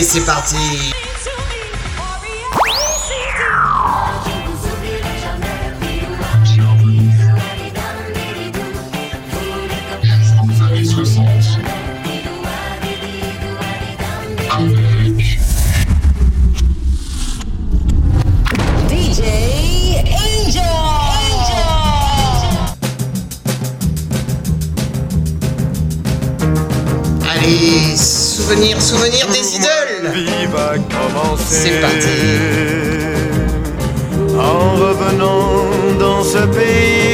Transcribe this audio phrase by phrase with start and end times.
[0.00, 0.99] Allez, c'est parti.
[31.52, 32.22] C'est parti.
[34.38, 35.66] En revenant
[35.98, 37.04] dans ce pays,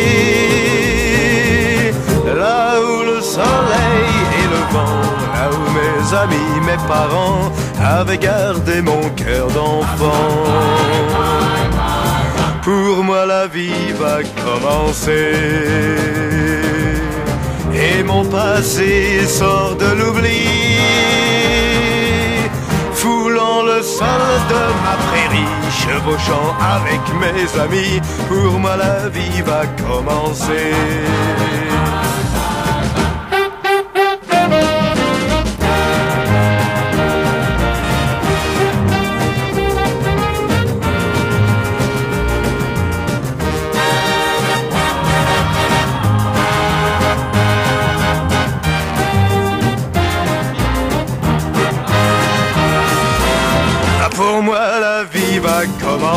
[2.37, 5.01] là où le soleil et le vent,
[5.33, 7.51] là où mes amis, mes parents
[7.83, 10.29] avaient gardé mon cœur d'enfant.
[12.63, 15.33] Pour moi la vie va commencer.
[17.75, 20.47] Et mon passé sort de l'oubli
[23.99, 24.07] Sol
[24.51, 30.75] de ma prairie Chevauchant avec mes amis Pour moi la vie va commencer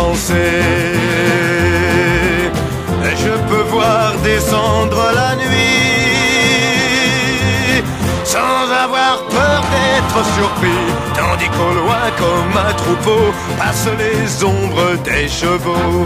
[0.10, 0.34] commencer
[3.16, 5.50] Je peux voir descendre la nuit
[8.24, 15.28] Sans avoir peur d'être surpris Tandis qu'au loin comme un troupeau Passent les ombres des
[15.28, 16.06] chevaux.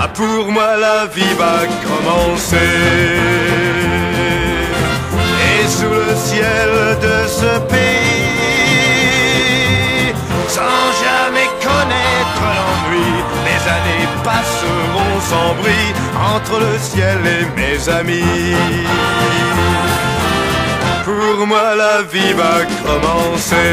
[0.00, 2.56] Ah, Pour moi la vie va commencer.
[5.48, 6.70] Et sous le ciel
[7.02, 8.20] de ce pays
[10.48, 10.90] Sans
[13.76, 15.90] années passeront sans bruit
[16.34, 18.56] Entre le ciel et mes amis.
[21.04, 23.72] Pour moi la vie va commencer.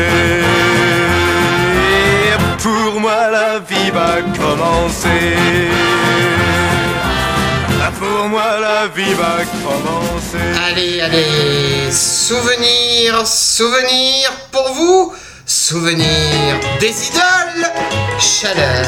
[2.63, 5.37] Pour moi la vie va commencer.
[7.99, 10.47] Pour moi la vie va commencer.
[10.67, 15.13] Allez, allez, souvenir, souvenir pour vous,
[15.45, 17.71] souvenir des idoles,
[18.19, 18.85] chaleur.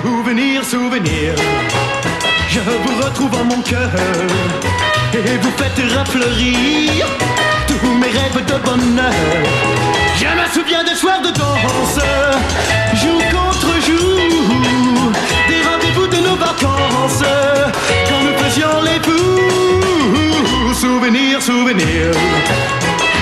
[0.00, 1.34] Souvenir, souvenir,
[2.48, 3.90] je vous retrouve en mon cœur
[5.12, 7.04] et vous faites refleurir
[7.66, 9.12] tous mes rêves de bonheur.
[10.16, 11.98] Je me souviens des soirs de danse,
[12.94, 15.12] jour contre jour,
[15.48, 17.24] des rendez-vous de nos vacances
[18.08, 20.74] quand nous faisions les fous.
[20.74, 22.12] Souvenir, souvenir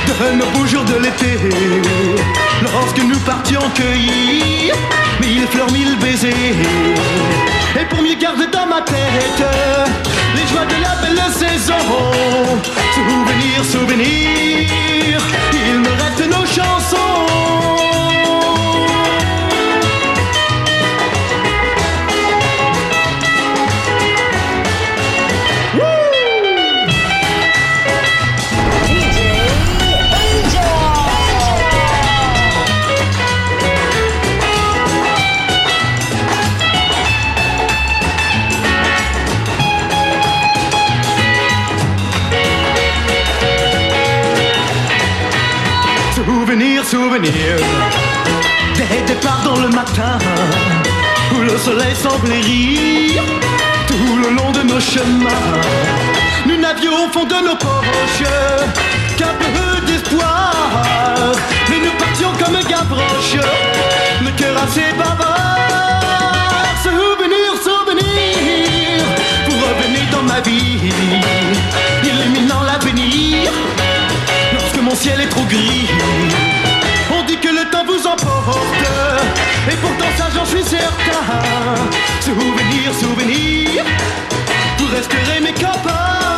[0.07, 1.39] de nos beaux jours de l'été.
[2.63, 4.75] Lorsque nous partions cueillir
[5.21, 6.35] Mille fleurs, mille baisers.
[7.79, 9.43] Et pour mieux garder dans ma tête
[10.35, 11.75] Les joies de la belle saison.
[12.95, 15.21] Souvenir, souvenir
[15.53, 17.86] Il me reste nos chansons
[46.47, 47.57] souvenirs
[48.77, 50.17] des départs dans le matin
[51.35, 53.23] où le soleil semblait rire
[53.89, 55.61] tout le long de nos chemins.
[56.47, 58.31] Nous n'avions au fond de nos poches
[59.17, 60.53] qu'un peu d'espoir,
[61.69, 63.43] mais nous partions comme Gavroche,
[64.23, 65.35] le cœur assez bavard.
[66.85, 69.05] Souvenir, souvenir,
[69.47, 70.93] pour revenir dans ma vie,
[74.97, 75.89] ciel est trop gris.
[77.17, 78.87] On dit que le temps vous emporte,
[79.71, 81.23] et pourtant ça j'en suis certain.
[82.21, 83.85] Souvenir, souvenir,
[84.79, 86.36] vous resterez mes copains.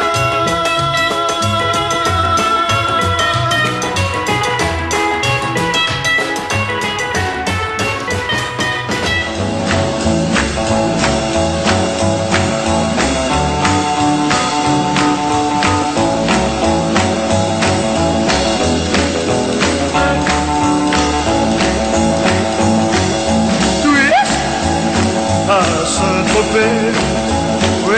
[26.41, 27.97] Oui,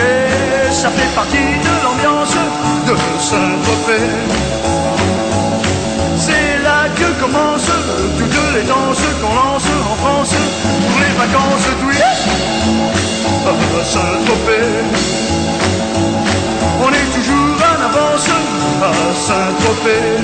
[0.70, 2.34] ça fait partie de l'ambiance
[2.87, 4.08] de Saint-Tropez.
[6.16, 7.76] C'est là que commencent
[8.19, 10.34] toutes les danses qu'on lance en France
[10.88, 11.69] pour les vacances
[13.46, 14.70] à Saint-Tropez.
[16.82, 18.28] On est toujours en avance
[18.82, 20.16] à Saint-Tropez.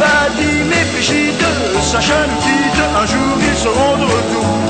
[0.00, 1.46] Vadim et Brigitte,
[1.80, 4.67] Sacha nous quitte, un jour ils seront de retour.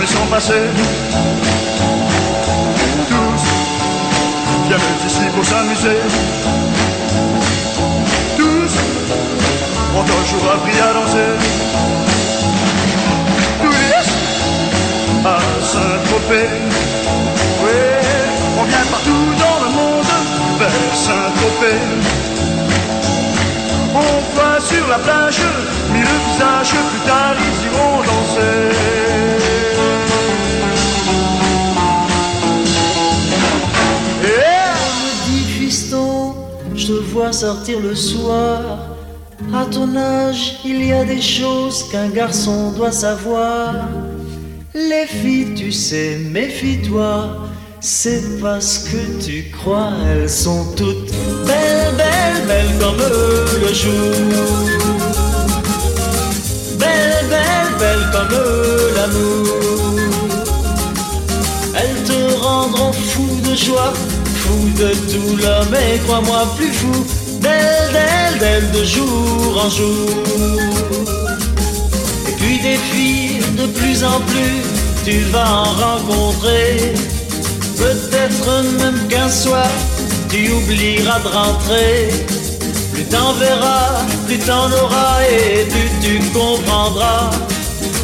[0.00, 0.62] Jamais s'en passer.
[3.08, 3.44] Tous
[4.66, 5.98] viennent ici pour s'amuser.
[8.36, 8.72] Tous
[9.96, 11.32] ont un jour appris à danser.
[13.62, 14.08] Tous
[15.26, 16.50] à Saint-Tropez.
[17.64, 17.80] Oui,
[18.58, 20.12] on vient partout dans le monde
[20.58, 21.80] vers Saint-Tropez.
[23.94, 25.42] On voit sur la plage,
[25.92, 29.09] mis le visage, plus tard ils iront danser.
[37.32, 38.60] Sortir le soir.
[39.54, 43.74] À ton âge, il y a des choses qu'un garçon doit savoir.
[44.74, 47.28] Les filles, tu sais, méfie-toi.
[47.80, 51.10] C'est parce que tu crois, elles sont toutes
[51.46, 54.12] belles, belles, belles comme le jour.
[56.78, 58.38] Belles, belles, belles comme
[58.96, 59.60] l'amour.
[61.74, 63.94] Elles te rendront fou de joie,
[64.34, 70.10] fou de douleur, mais crois-moi plus fou d'elles, d'elles, d'elles de jour en jour.
[72.28, 74.62] Et puis des filles de plus en plus,
[75.04, 76.94] tu vas en rencontrer.
[77.76, 79.68] Peut-être même qu'un soir,
[80.28, 82.08] tu oublieras de rentrer.
[82.92, 87.30] Plus t'en verras, plus t'en auras et plus tu comprendras.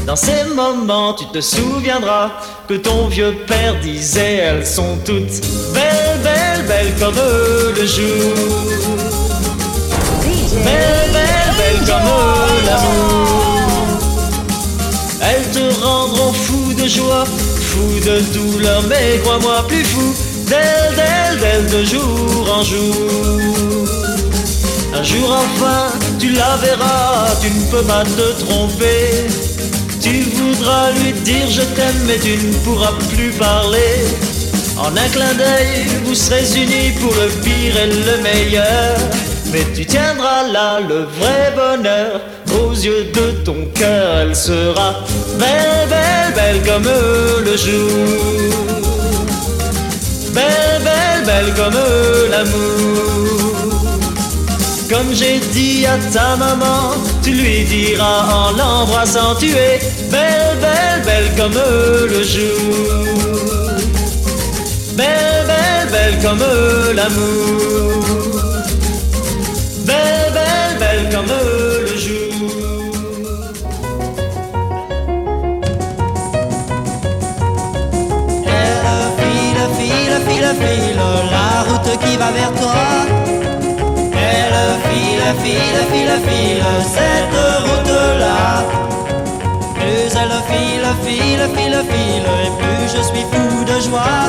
[0.06, 2.30] Dans ces moments, tu te souviendras
[2.68, 5.40] que ton vieux père disait elles sont toutes
[5.74, 7.16] belles, belles, belles comme
[7.76, 9.25] le jour.
[10.66, 12.08] Belles, belles, belles comme
[12.66, 13.66] l'amour.
[15.28, 17.24] Elles te rendront fou de joie,
[17.68, 20.14] fou de douleur, mais crois-moi plus fou
[20.48, 23.86] d'elles, d'elles, d'elles de jour en jour.
[24.94, 29.28] Un jour enfin, tu la verras, tu ne peux pas te tromper.
[30.00, 33.94] Tu voudras lui dire je t'aime, mais tu ne pourras plus parler.
[34.78, 38.96] En un clin d'œil, vous serez unis pour le pire et le meilleur.
[39.52, 42.20] Mais tu tiendras là le vrai bonheur.
[42.58, 44.94] Aux yeux de ton cœur, elle sera
[45.38, 46.88] belle, belle, belle comme
[47.44, 47.90] le jour.
[50.32, 51.80] Belle, belle, belle comme
[52.30, 53.16] l'amour.
[54.88, 61.02] Comme j'ai dit à ta maman, tu lui diras en l'embrassant, tu es belle, belle,
[61.04, 61.60] belle comme
[62.08, 63.04] le jour.
[64.96, 66.44] Belle, belle, belle comme
[66.94, 68.45] l'amour.
[71.12, 72.32] Comme le jour.
[78.44, 82.84] Elle file, file, file, file, la route qui va vers toi.
[84.12, 88.64] Elle file, file, file, file, cette route-là.
[89.74, 94.24] Plus elle file, file, file, file, et plus je suis fou de joie.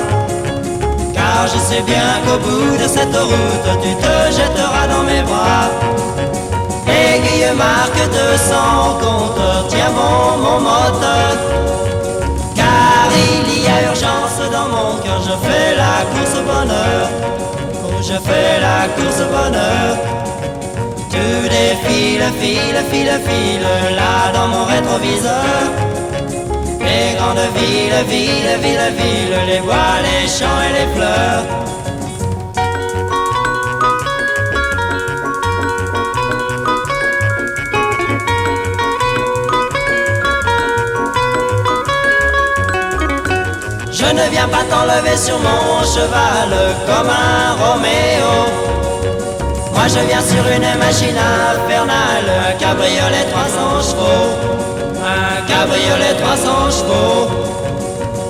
[1.13, 5.69] Car je sais bien qu'au bout de cette route, tu te jetteras dans mes bras.
[6.97, 11.33] Aiguille marque de son compteur, tiens bon mon moteur.
[12.55, 17.05] Car il y a urgence dans mon cœur, je fais la course au bonheur.
[17.83, 19.91] Oh, je fais la course au bonheur.
[21.11, 21.25] Tu
[21.55, 23.67] défiles, file, file, file,
[23.99, 25.63] là dans mon rétroviseur.
[26.87, 31.45] Les grandes villes, villes, villes, villes, les bois, les champs et les fleurs.
[44.07, 46.51] Je ne viens pas t'enlever sur mon cheval
[46.87, 48.35] comme un Roméo.
[49.73, 51.17] Moi je viens sur une machine
[51.51, 54.29] infernale, un cabriolet 300 chevaux,
[55.03, 57.29] un cabriolet 300 chevaux.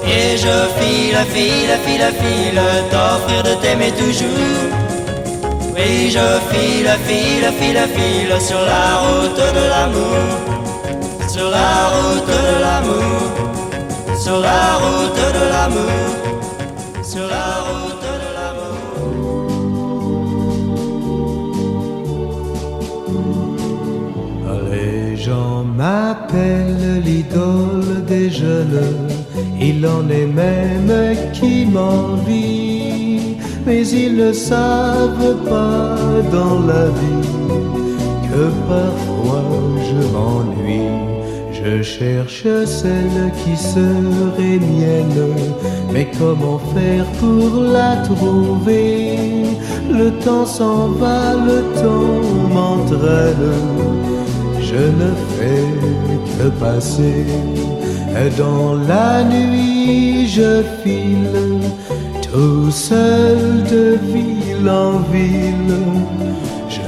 [0.08, 4.72] Et je file, file, file, file, t'offrir de t'aimer toujours.
[5.76, 12.62] Oui, je file, file, file, file sur la route de l'amour, sur la route de
[12.64, 13.57] l'amour,
[14.18, 15.92] sur la route de l'amour,
[17.04, 18.78] sur la route de l'amour.
[24.72, 29.08] Les gens m'appellent l'idole des jeunes,
[29.60, 35.96] il en est même qui m'envie, mais ils ne savent pas
[36.32, 37.30] dans la vie
[38.30, 39.44] que parfois
[39.88, 41.17] je m'ennuie.
[41.68, 45.36] Je cherche celle qui serait mienne,
[45.92, 49.18] mais comment faire pour la trouver?
[49.92, 52.22] Le temps s'en va, le temps
[52.54, 54.08] m'entraîne
[54.70, 55.70] je ne fais
[56.38, 57.26] que passer.
[58.38, 61.60] Dans la nuit, je file
[62.22, 65.78] tout seul de ville en ville.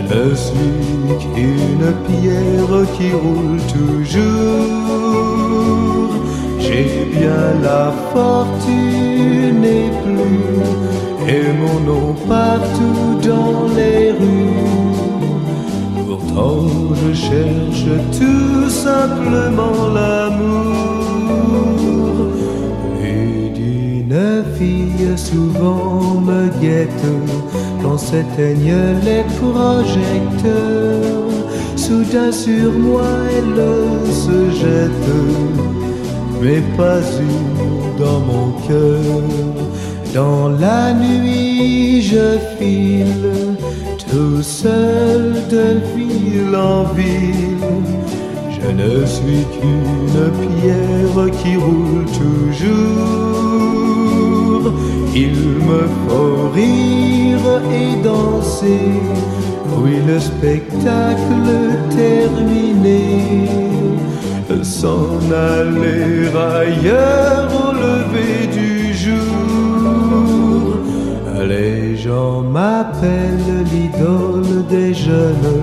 [0.10, 4.20] Je ne suis qu'une pierre qui roule toujours.
[6.60, 10.56] J'ai bien la fortune et plus,
[11.32, 14.70] et mon nom partout dans les rues.
[16.08, 17.86] Pourtant je cherche
[18.18, 21.20] tout simplement l'amour
[23.04, 27.06] Et d'une fille souvent me guette
[28.00, 31.30] s'éteignent les projecteurs
[31.76, 33.62] Soudain sur moi elle
[34.24, 35.12] se jette
[36.42, 39.24] Mais pas une dans mon cœur
[40.14, 43.30] Dans la nuit je file
[44.12, 47.58] tout seul de ville en ville.
[48.50, 53.29] Je ne suis qu'une pierre qui roule toujours.
[55.22, 55.38] Il
[55.70, 57.48] me faut rire
[57.80, 58.92] et danser.
[59.78, 61.50] Oui, le spectacle
[61.90, 63.04] terminé.
[64.64, 70.78] S'en aller ailleurs au lever du jour.
[71.54, 75.62] Les gens m'appellent l'idole des jeunes,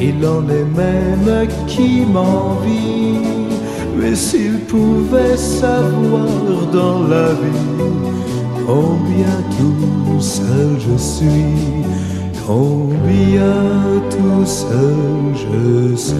[0.00, 3.18] il en est même qui m'envie.
[3.98, 7.76] Mais s'ils pouvaient savoir dans la vie
[8.66, 11.84] combien tout seul je suis,
[12.46, 13.54] combien
[14.10, 16.16] tout seul je suis.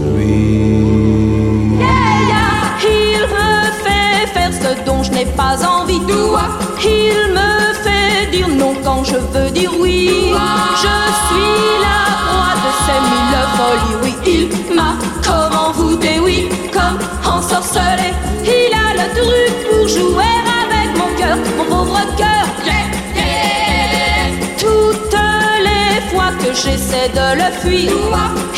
[2.88, 3.50] Il me
[3.84, 6.00] fait faire ce dont je n'ai pas envie.
[6.84, 10.10] Il me fait dire non quand je veux dire oui.
[10.84, 13.96] Je suis la proie de ces mille folies.
[14.02, 14.92] Oui, il m'a
[15.24, 18.10] comme envoûté, oui, comme ensorcelé.
[18.44, 22.35] Il a le truc pour jouer avec mon cœur, mon pauvre cœur.
[26.62, 27.92] J'essaie de le fuir,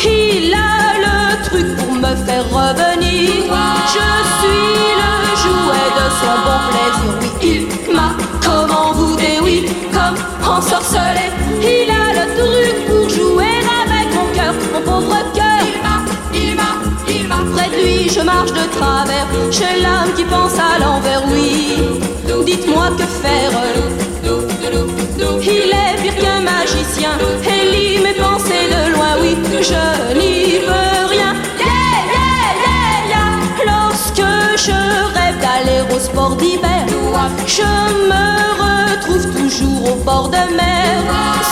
[0.03, 3.29] il a le truc pour me faire revenir.
[3.93, 5.13] Je suis le
[5.43, 7.13] jouet de son bon plaisir.
[7.21, 7.29] Oui,
[7.87, 8.09] il m'a
[8.45, 11.27] comme envoûté, oui, comme ensorcelé.
[11.61, 15.59] Il a le truc pour jouer avec mon cœur, mon pauvre cœur.
[15.69, 15.97] Il m'a,
[16.33, 16.71] il m'a,
[17.07, 17.39] il m'a.
[17.53, 19.27] Près de lui, je marche de travers.
[19.51, 21.99] J'ai l'âme qui pense à l'envers, oui.
[22.45, 23.51] Dites-moi que faire.
[25.41, 26.08] Il est qu'un
[26.69, 27.11] magicien
[27.45, 31.33] et lit mes pensées de loin, oui, je n'y peux rien.
[31.57, 33.65] Yeah, yeah, yeah, yeah.
[33.65, 34.29] Lorsque
[34.65, 34.79] je
[35.15, 36.85] rêve d'aller au sport d'hiver,
[37.47, 37.71] je
[38.11, 38.25] me
[38.63, 41.03] retrouve toujours au bord de mer.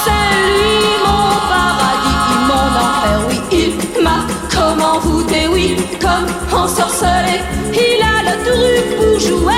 [0.04, 4.20] C'est lui mon paradis, mon enfer, oui, il m'a
[4.54, 7.42] comme envoûté, oui, comme ensorcelé.
[7.74, 9.57] Il a le truc pour jouer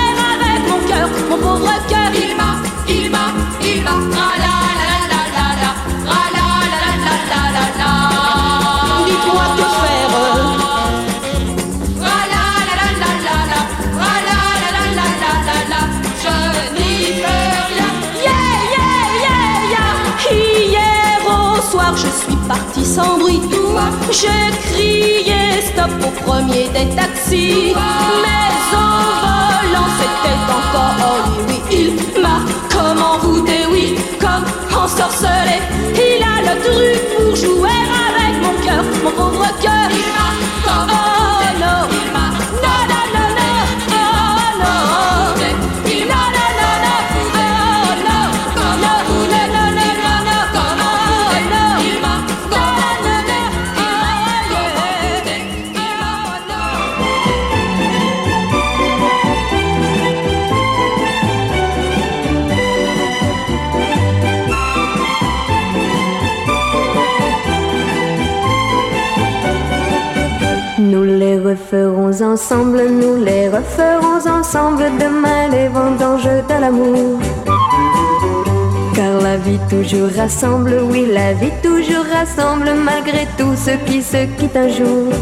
[22.50, 23.40] parti sans bruit.
[24.10, 27.74] J'ai crié stop au premier des taxis.
[28.24, 31.58] Mais en volant, c'était encore lui.
[31.80, 31.90] Il
[32.20, 32.38] m'a
[32.72, 34.46] comme envoûté, oui, comme
[34.82, 35.58] ensorcelé.
[35.94, 39.88] Il a le truc pour jouer avec mon cœur, mon pauvre cœur.
[40.00, 40.28] Il m'a
[40.66, 41.10] comme oh.
[72.32, 77.18] Ensemble, nous les referons ensemble demain les vendanges de l'amour.
[78.94, 84.26] Car la vie toujours rassemble, oui la vie toujours rassemble malgré tout ce qui se
[84.36, 85.12] quitte un jour.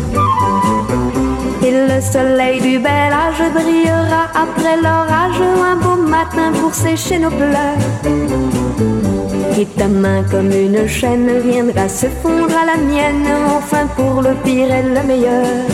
[1.67, 7.31] Et le soleil du bel âge brillera après l'orage un beau matin pour sécher nos
[7.31, 7.83] pleurs.
[9.59, 14.35] Et ta main comme une chaîne viendra se fondre à la mienne, enfin pour le
[14.45, 15.69] pire et le meilleur.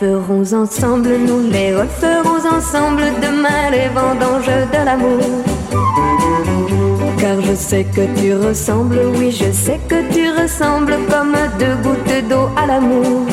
[0.00, 5.20] Referons ensemble, nous les referons ensemble demain les vendanges de l'amour.
[7.18, 12.28] Car je sais que tu ressembles, oui je sais que tu ressembles comme deux gouttes
[12.28, 13.26] d'eau à l'amour.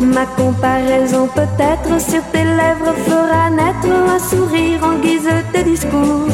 [0.00, 6.28] Ma comparaison peut-être sur tes lèvres fera naître un sourire en guise de discours.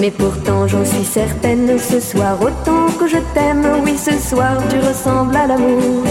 [0.00, 4.78] Mais pourtant j'en suis certaine, ce soir autant que je t'aime, oui ce soir tu
[4.78, 6.04] ressembles à l'amour.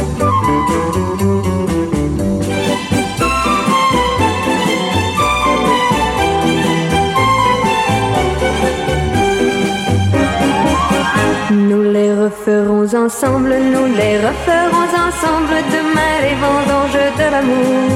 [12.89, 17.89] Ensemble, nous les referons ensemble demain les vendanges de l'amour.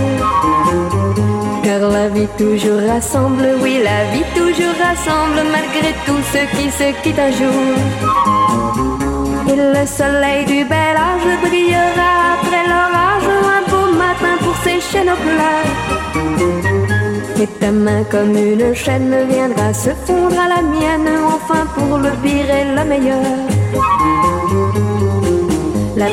[1.64, 6.88] Car la vie toujours rassemble, oui la vie toujours rassemble malgré tout ce qui se
[7.02, 7.66] quitte un jour.
[9.48, 15.20] Et le soleil du bel âge brillera après l'orage un beau matin pour sécher nos
[15.26, 15.72] pleurs.
[17.42, 22.12] Et ta main comme une chaîne viendra se fondre à la mienne, enfin pour le
[22.22, 23.55] pire et le meilleur.
[25.98, 26.10] Un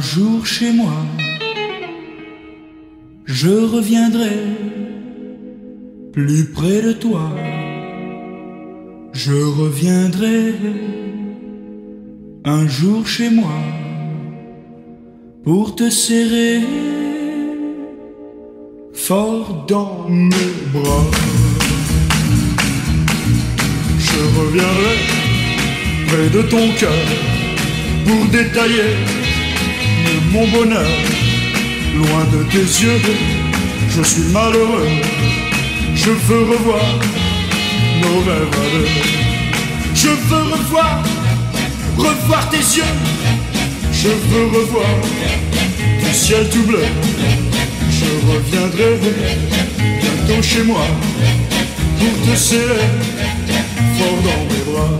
[0.00, 0.92] jour chez moi,
[3.24, 4.36] je reviendrai
[6.12, 7.32] plus près de toi.
[9.12, 10.54] Je reviendrai
[12.44, 13.75] un jour chez moi
[15.46, 16.60] pour te serrer
[18.92, 21.06] fort dans mes bras.
[24.08, 24.96] Je reviendrai
[26.08, 27.06] près de ton cœur
[28.04, 28.90] pour détailler
[30.32, 30.90] mon bonheur.
[31.94, 33.00] Loin de tes yeux,
[33.88, 34.88] je suis malheureux.
[35.94, 36.86] Je veux revoir
[38.02, 38.88] nos rêves.
[39.94, 41.04] Je veux revoir,
[41.96, 43.55] revoir tes yeux.
[44.02, 44.94] Je veux revoir
[46.04, 46.84] du ciel tout bleu.
[47.90, 48.98] Je reviendrai
[49.78, 50.86] bientôt chez moi
[51.98, 52.90] pour te serrer
[53.96, 54.92] fort dans mes bras.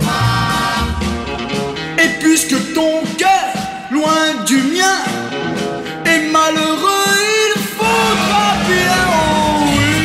[2.03, 3.53] Et puisque ton cœur,
[3.91, 4.99] loin du mien,
[6.05, 7.13] est malheureux,
[7.45, 9.97] il faudra bien, oh oui,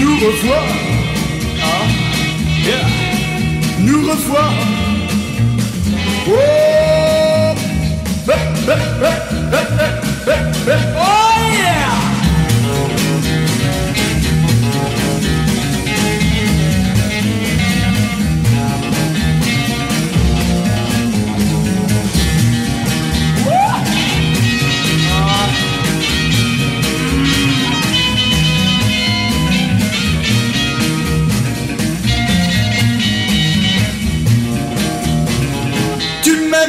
[0.00, 0.66] nous revoir.
[1.62, 1.86] Ah.
[3.80, 4.52] Nous revoir.
[6.28, 6.58] Whoa!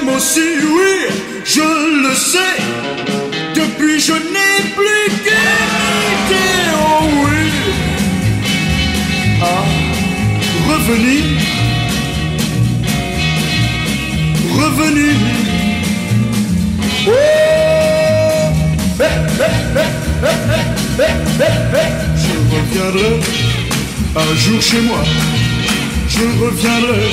[0.09, 0.95] moi aussi, oui,
[1.45, 2.57] je le sais.
[3.55, 7.51] Depuis, je n'ai plus d'idée, oh oui.
[9.41, 9.65] Ah,
[10.69, 11.23] revenir,
[14.59, 15.15] revenir.
[17.07, 17.11] Oh.
[22.21, 23.13] Je reviendrai
[24.15, 25.03] un jour chez moi.
[26.09, 27.11] Je reviendrai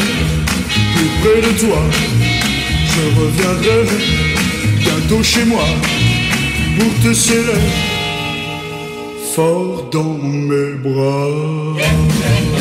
[0.95, 2.06] plus près de toi
[2.97, 3.85] je reviendrai
[4.79, 5.65] bientôt chez moi
[6.79, 7.61] pour te serrer
[9.35, 12.56] fort dans mes bras.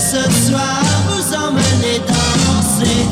[0.00, 3.06] ce soir vous emmener danser.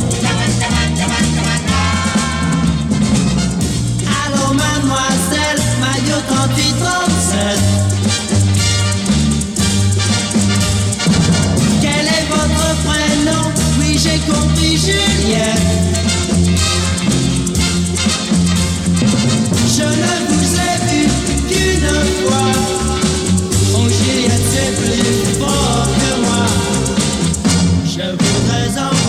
[4.22, 7.58] Allô, mademoiselle, maillot 3837.
[11.80, 13.44] Quel est votre prénom?
[13.80, 15.66] Oui, j'ai compris, Juliette.
[19.76, 21.00] Je ne vous ai vu
[21.48, 21.88] qu'une
[22.28, 22.52] fois.
[23.74, 25.95] Oh, Mon c'est plus fort.
[28.78, 29.05] on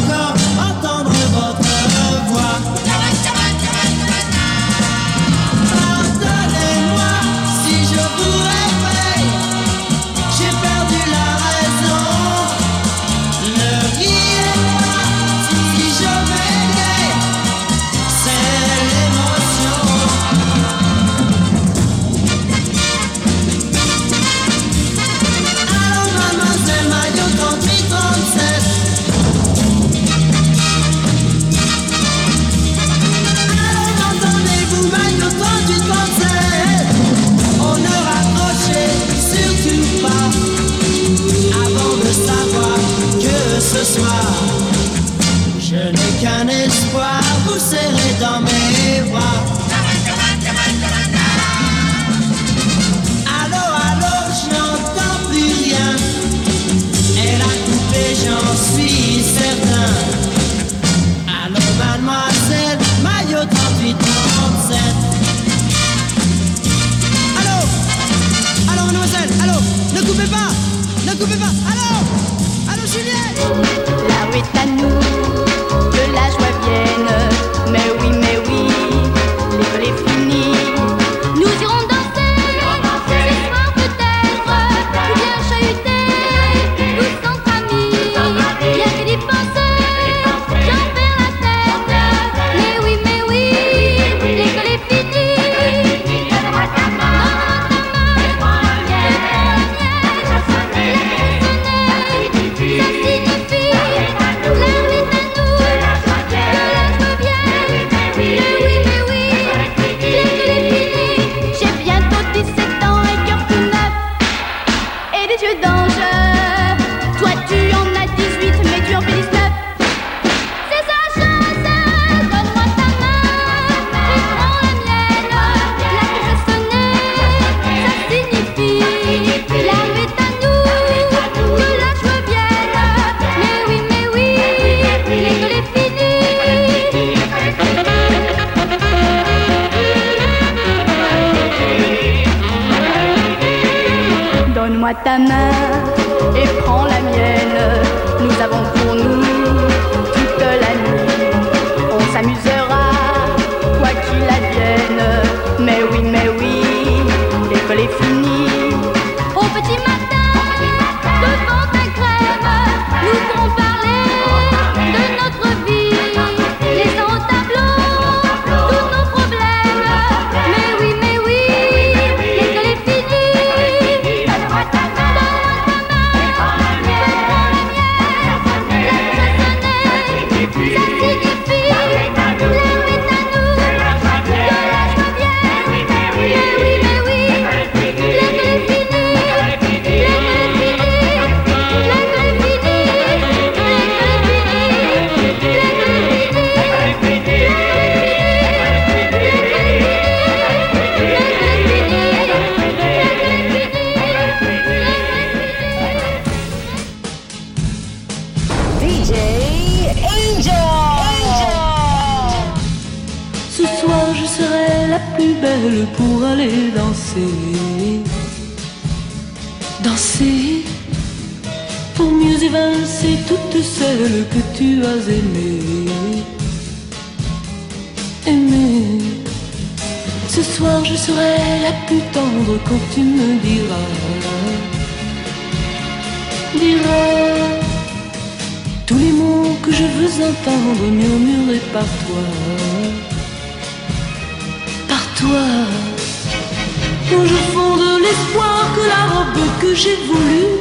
[249.78, 250.54] j'ai voulue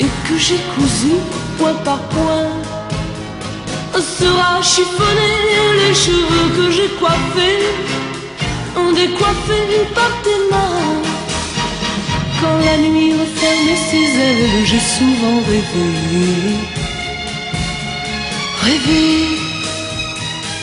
[0.00, 1.20] et que j'ai cousue
[1.56, 2.50] point par point
[4.00, 5.40] sera chiffonnée.
[5.80, 7.62] Les cheveux que j'ai coiffés
[8.76, 11.02] ont décoiffés par tes mains.
[12.40, 16.74] Quand la nuit referme ses ailes, j'ai souvent rêvé
[18.64, 19.44] rêver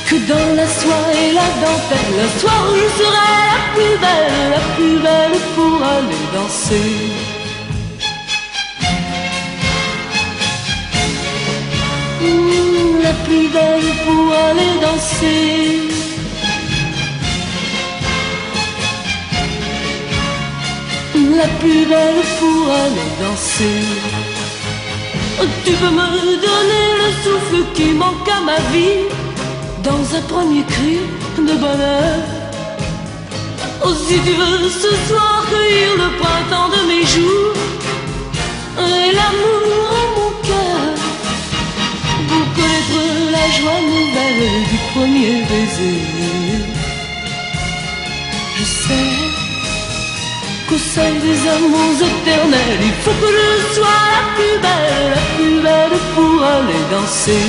[0.07, 4.61] que dans la soie et la dentelle, le soir je serai la plus belle, la
[4.75, 7.20] plus belle pour aller danser.
[13.53, 15.89] Belle pour aller danser.
[21.35, 23.81] La plus belle pour aller danser.
[25.65, 26.09] Tu peux me
[26.47, 29.07] donner le souffle qui manque à ma vie
[29.83, 30.99] dans un premier cri
[31.37, 32.19] de bonheur.
[33.83, 37.53] Oh, si tu veux ce soir cueillir le printemps de mes jours
[38.77, 40.10] et l'amour
[42.55, 46.01] connaître la joie nouvelle du premier baiser.
[48.57, 49.11] Je sais
[50.67, 55.57] qu'au sein des amours éternels, il faut que je sois la plus belle, la plus
[55.65, 57.47] belle pour aller danser.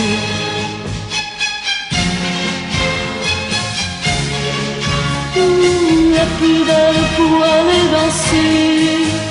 [6.15, 9.22] La plus belle pour aller danser.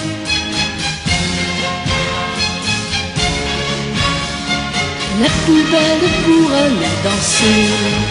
[5.22, 8.02] La plus belle pour aller danser.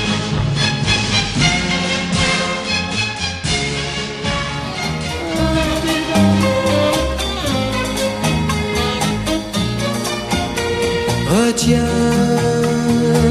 [11.28, 11.78] Retiens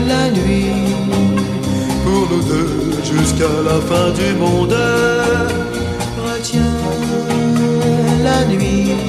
[0.09, 0.65] la nuit
[2.03, 4.75] pour nous deux jusqu'à la fin du monde.
[6.17, 6.75] Retiens
[8.23, 9.08] la nuit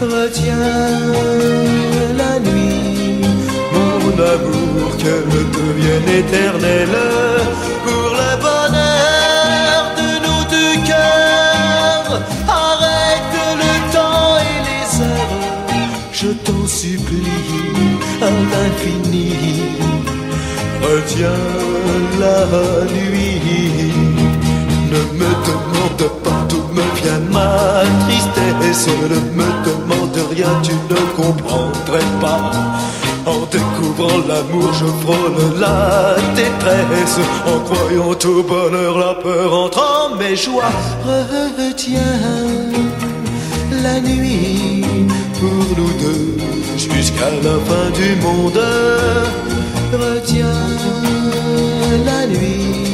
[0.00, 0.54] Retiens
[2.16, 3.22] la nuit,
[3.72, 6.98] mon amour, qu'elle devienne éternelle
[7.84, 12.20] pour le bonheur de nos deux cœurs.
[12.46, 15.36] Arrête le temps et les heures
[16.12, 17.22] je t'en supplie
[18.22, 19.32] à l'infini.
[20.82, 21.44] Retiens
[22.20, 23.92] la nuit.
[24.92, 28.88] Ne me demande pas d'où me vient ma tristesse.
[29.10, 32.50] Ne me demande rien, tu ne comprendrais pas.
[33.26, 37.18] En découvrant l'amour, je frôle la détresse.
[37.52, 40.76] En croyant au bonheur, la peur entre en mes joies.
[41.04, 42.20] Retiens
[43.82, 44.84] la nuit
[45.38, 46.36] pour nous deux
[46.76, 48.62] jusqu'à la fin du monde.
[49.92, 50.62] Retiens
[52.04, 52.85] la nuit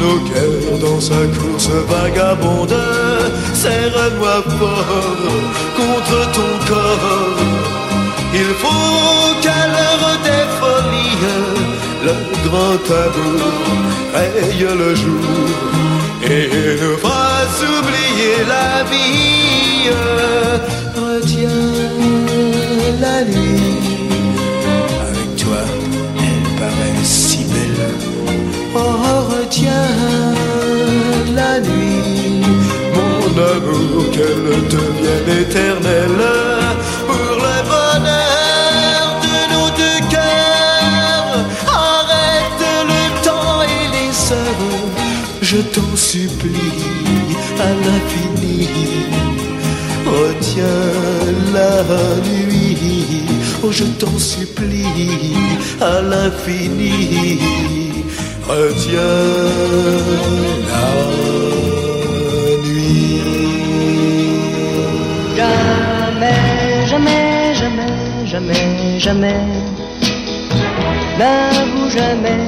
[0.00, 2.76] nos cœurs dans sa course vagabonde.
[3.54, 5.16] Serre-moi fort
[5.78, 7.36] contre ton corps.
[8.34, 11.20] Il faut qu'à l'heure des folies,
[12.06, 12.14] le
[12.46, 13.42] grand amour
[14.14, 15.70] raye le jour
[16.22, 16.48] et
[16.80, 19.90] nous fasse oublier la vie.
[20.96, 21.48] Retiens
[23.00, 23.89] la nuit.
[28.82, 28.86] Oh,
[29.34, 29.94] retiens
[31.34, 32.42] la nuit.
[32.96, 36.24] Mon amour, qu'elle devienne éternelle.
[37.08, 41.36] Pour le bonheur de nos deux cœurs.
[41.92, 44.88] Arrête le temps et les heures.
[45.42, 46.80] Je t'en supplie
[47.58, 48.68] à l'infini.
[50.06, 50.94] Retiens
[51.54, 51.72] la
[52.28, 53.26] nuit,
[53.62, 55.36] oh je t'en supplie
[55.80, 57.89] à l'infini
[58.50, 59.00] retiens
[60.68, 60.86] la
[62.64, 63.20] nuit.
[65.36, 69.42] Jamais, jamais, jamais, jamais, jamais,
[71.18, 72.44] n'avoue jamais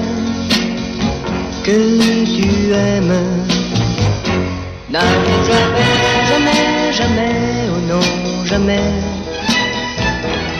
[1.66, 1.78] que
[2.34, 3.24] tu aimes.
[4.90, 5.92] N'avoue jamais,
[6.30, 7.34] jamais, jamais,
[7.72, 8.06] oh non,
[8.44, 8.90] jamais,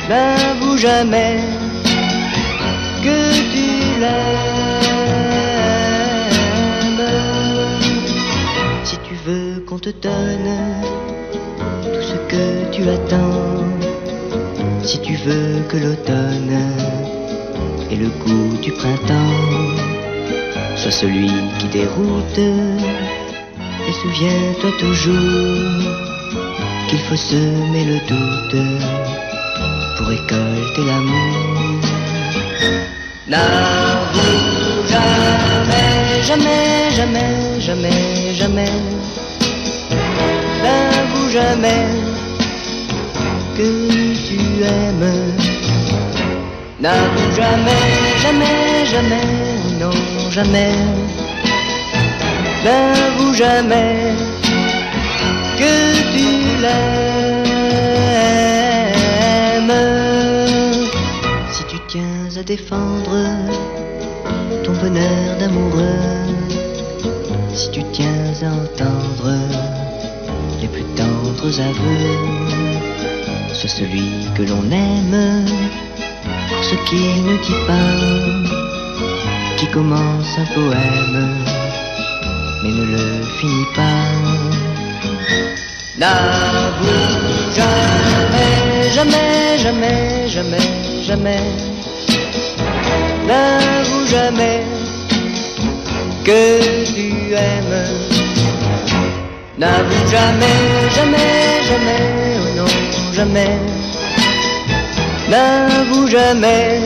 [0.09, 1.52] n'avoue jamais
[10.00, 10.50] donne
[11.83, 13.64] tout ce que tu attends,
[14.83, 16.59] si tu veux que l'automne
[17.90, 19.92] et le goût du printemps
[20.76, 22.38] soit celui qui déroute,
[23.88, 25.83] et souviens-toi toujours
[26.88, 28.57] qu'il faut semer le doute
[29.96, 31.81] pour récolter l'amour.
[33.28, 39.02] N'avoue jamais, jamais, jamais, jamais, jamais.
[41.33, 41.88] Jamais
[43.57, 43.68] que
[44.27, 45.14] tu aimes.
[46.79, 47.85] N'avoue jamais,
[48.21, 49.29] jamais, jamais,
[49.81, 49.97] non,
[50.31, 50.77] jamais.
[52.62, 54.14] N'avoue jamais
[55.57, 55.75] que
[56.12, 56.29] tu
[56.61, 56.92] l'aimes.
[61.51, 63.16] Si tu tiens à défendre
[64.64, 65.99] ton bonheur d'amoureux,
[67.55, 69.33] si tu tiens à entendre
[70.61, 72.18] les plus tendres aveux,
[73.55, 75.45] sois celui que l'on aime
[76.49, 77.95] pour ce qu'il ne dit pas,
[79.57, 81.42] qui commence un poème
[82.62, 84.07] mais ne le finit pas.
[85.99, 90.68] N'avoue jamais, jamais, jamais, jamais,
[91.03, 91.42] jamais.
[93.27, 94.62] N'avoue jamais
[96.25, 98.52] que tu aimes.
[99.62, 100.61] N'avoue jamais,
[100.96, 102.05] jamais, jamais,
[102.42, 102.70] oh non,
[103.12, 103.55] jamais.
[105.31, 106.81] N'avoue jamais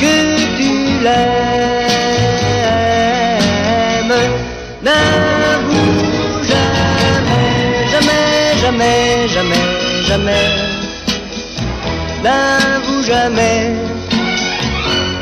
[0.00, 0.14] que
[0.56, 0.72] tu
[1.04, 1.28] l'aimes.
[4.82, 6.00] N'avoue
[6.50, 7.44] jamais,
[7.92, 8.26] jamais,
[8.62, 9.66] jamais, jamais,
[10.08, 10.46] jamais.
[12.24, 13.76] N'avoue jamais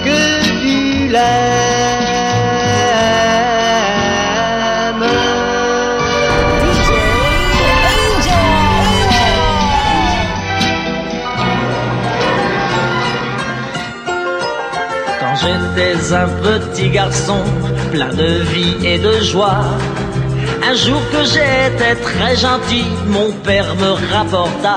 [0.04, 0.18] que
[0.62, 1.75] tu l'aimes.
[15.76, 17.42] J'étais un petit garçon,
[17.92, 19.64] plein de vie et de joie,
[20.66, 24.76] un jour que j'étais très gentil, mon père me rapporta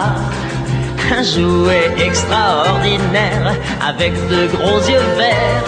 [1.18, 3.56] un jouet extraordinaire
[3.88, 5.64] avec de gros yeux verts.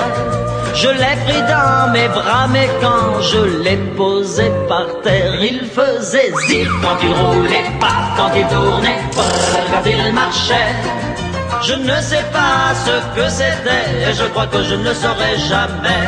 [0.74, 6.32] Je l'ai pris dans mes bras, mais quand je l'ai posé par terre, il faisait
[6.48, 9.22] zip quand il roulait, pas quand il tournait, pas
[9.72, 11.01] quand il marchait.
[11.64, 15.38] Je ne sais pas ce que c'était, et je crois que je ne le saurai
[15.48, 16.08] jamais.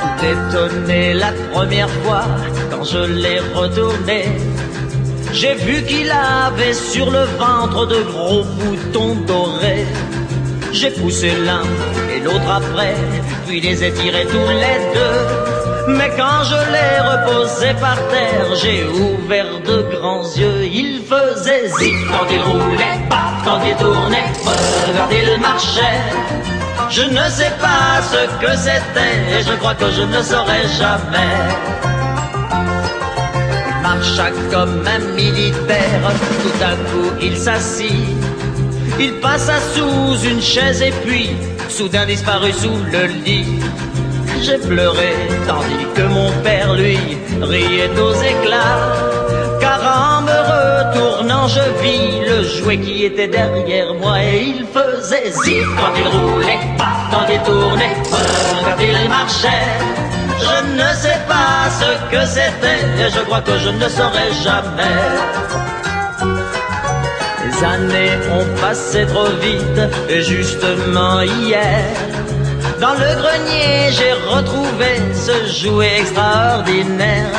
[0.00, 2.24] Tout étonné la première fois,
[2.70, 4.24] quand je l'ai retourné,
[5.32, 9.86] j'ai vu qu'il avait sur le ventre de gros boutons dorés.
[10.72, 11.62] J'ai poussé l'un
[12.14, 12.94] et l'autre après,
[13.46, 15.53] puis les ai tirés tous les deux.
[15.88, 20.64] Mais quand je l'ai reposé par terre, j'ai ouvert de grands yeux.
[20.64, 26.00] Il faisait zip quand il roulait, pas quand il tournait, quand il marchait.
[26.90, 31.94] Je ne sais pas ce que c'était, et je crois que je ne saurai jamais
[33.84, 36.04] marcha comme un militaire.
[36.42, 38.16] Tout à coup, il s'assit.
[38.98, 41.30] Il passa sous une chaise et puis,
[41.68, 43.60] soudain disparut sous le lit.
[44.44, 45.14] J'ai pleuré
[45.46, 46.98] tandis que mon père, lui,
[47.40, 48.92] riait aux éclats.
[49.58, 55.30] Car en me retournant, je vis le jouet qui était derrière moi et il faisait
[55.30, 59.64] zip quand il roulait, pas quand il tournait, quand il marchait.
[60.38, 65.00] Je ne sais pas ce que c'était et je crois que je ne saurai jamais.
[67.46, 69.80] Les années ont passé trop vite
[70.10, 71.82] et justement hier,
[72.80, 77.32] dans le grenier j'ai retrouvé ce jouet extraordinaire.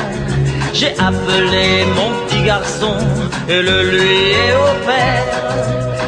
[0.73, 2.97] J'ai appelé mon petit garçon
[3.47, 5.23] et le lui ai offert.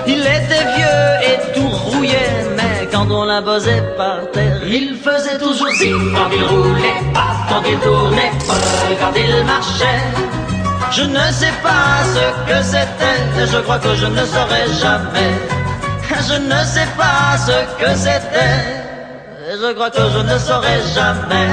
[0.06, 2.26] Il était vieux et tout rouillé,
[2.56, 7.62] mais quand on posé par terre, il faisait toujours zip quand il roulait, pas quand
[7.70, 8.54] il tournait, pas
[9.00, 10.04] quand il marchait.
[10.92, 15.34] Je ne sais pas ce que c'était, je crois que je ne saurai jamais.
[16.30, 17.52] Je ne sais pas ce
[17.82, 18.77] que c'était,
[19.48, 21.48] mais ce grotto, je ne saurais jamais.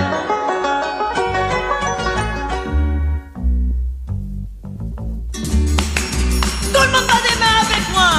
[6.72, 8.10] Tout le monde bat des mains avec moi.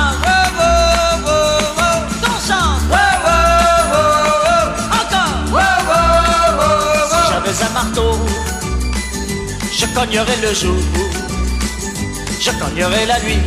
[2.24, 2.72] Ton sang.
[4.94, 5.44] Encore.
[7.30, 8.12] J'avais un marteau,
[9.74, 10.82] je cognerais le jour.
[12.40, 13.44] Je cognerais la nuit.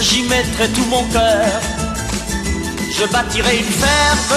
[0.00, 1.79] J'y mettrais tout mon cœur
[3.00, 4.36] je bâtirai une ferme,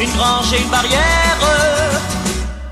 [0.00, 1.38] une grange et une barrière.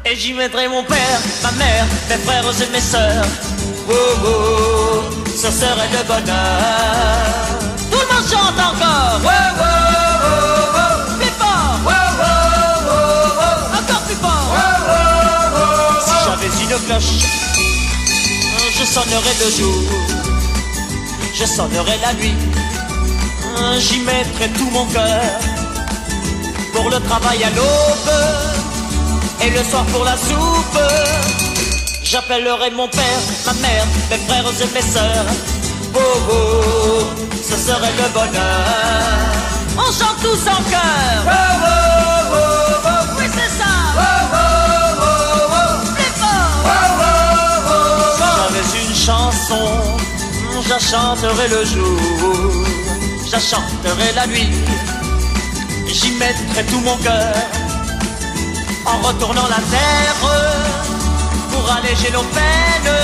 [0.04, 3.24] Et j'y mettrai mon père, ma mère, mes frères et mes sœurs.
[3.88, 6.26] Oh ce serait le bonheur.
[7.88, 9.20] Tout le monde chante encore.
[9.22, 9.28] Oh
[9.60, 9.68] oh
[11.20, 11.78] plus fort.
[13.78, 14.56] Encore plus fort.
[16.04, 17.14] Si j'avais une cloche,
[18.76, 19.82] je sonnerais le jour,
[21.32, 22.34] je sonnerais la nuit.
[23.78, 25.38] J'y mettrai tout mon cœur
[26.72, 28.12] pour le travail à l'aube
[29.42, 30.78] et le soir pour la soupe.
[32.02, 35.26] J'appellerai mon père, ma mère, mes frères et mes sœurs.
[35.94, 35.98] Oh
[36.30, 37.04] oh,
[37.42, 38.66] ce serait le bonheur.
[39.76, 41.24] On chante tous en cœur.
[41.26, 41.68] Oh oh
[42.32, 42.38] oh
[42.84, 43.72] oh, oui c'est ça.
[45.94, 46.52] Plus fort.
[48.16, 49.66] Si j'avais une chanson,
[50.62, 52.63] je chanterai le jour,
[53.26, 54.48] je la chanterai la nuit.
[55.86, 57.34] J'y mettrai tout mon cœur
[58.86, 60.16] en retournant la terre
[61.50, 62.94] pour alléger nos peines.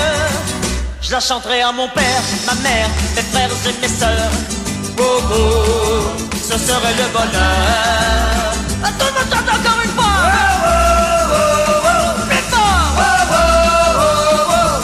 [1.03, 4.31] Je à mon père, ma mère, mes frères et mes sœurs.
[4.99, 6.03] Oh oh,
[6.35, 8.51] ce serait le bonheur.
[8.81, 10.17] Monde chante encore une fois.
[12.29, 12.93] Plus fort.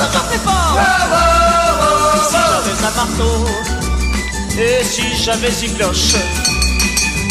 [0.00, 0.76] Encore plus fort.
[2.28, 3.75] Si j'avais un marteau
[4.58, 6.14] et si j'avais une cloche.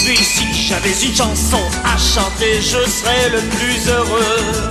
[0.05, 4.69] Puis si j'avais une chanson à chanter, je serais le plus heureux.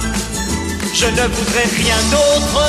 [0.92, 2.62] Je ne voudrais rien d'autre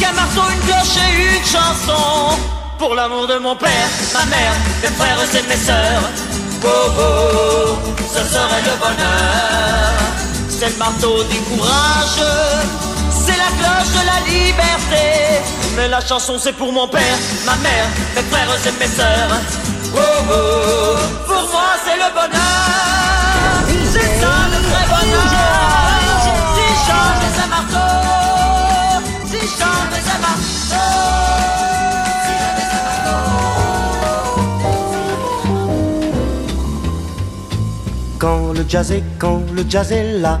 [0.00, 2.38] qu'un marteau, une cloche et une chanson.
[2.78, 6.10] Pour l'amour de mon père, ma mère, mes frères et mes sœurs.
[6.64, 9.94] Oh oh, ce serait le bonheur.
[10.48, 12.22] C'est le marteau du courage,
[13.44, 15.04] la cloche de la liberté.
[15.76, 19.32] Mais la chanson c'est pour mon père, ma mère, mes frères et mes sœurs.
[19.94, 22.70] Oh oh, pour moi c'est le bonheur.
[23.92, 25.30] C'est ça le vrai bonheur.
[26.54, 27.94] Si j'avais un marteau,
[29.30, 30.86] si j'avais un marteau.
[38.18, 40.40] Quand le jazz est, quand le jazz est là,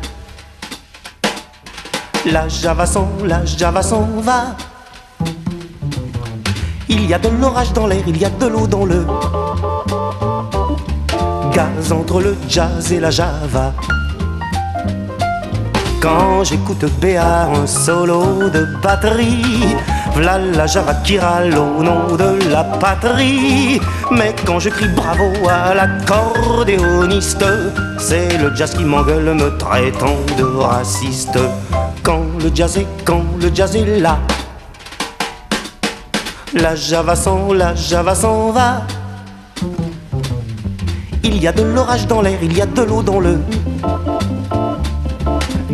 [2.25, 4.55] La java s'en, la java s'en va.
[6.87, 9.07] Il y a de l'orage dans l'air, il y a de l'eau dans le
[11.51, 13.73] gaz entre le jazz et la java.
[15.99, 19.75] Quand j'écoute Béa un solo de batterie,
[20.15, 23.81] v'là la java qui râle au nom de la patrie.
[24.11, 27.45] Mais quand je crie bravo à l'accordéoniste,
[27.97, 31.39] c'est le jazz qui m'engueule me traitant de raciste.
[32.03, 34.17] Quand le jazz est, quand le jazz est là,
[36.53, 38.81] la java s'en, la java s'en va.
[41.23, 43.39] Il y a de l'orage dans l'air, il y a de l'eau dans le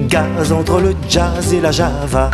[0.10, 2.30] gaz entre le jazz et la java.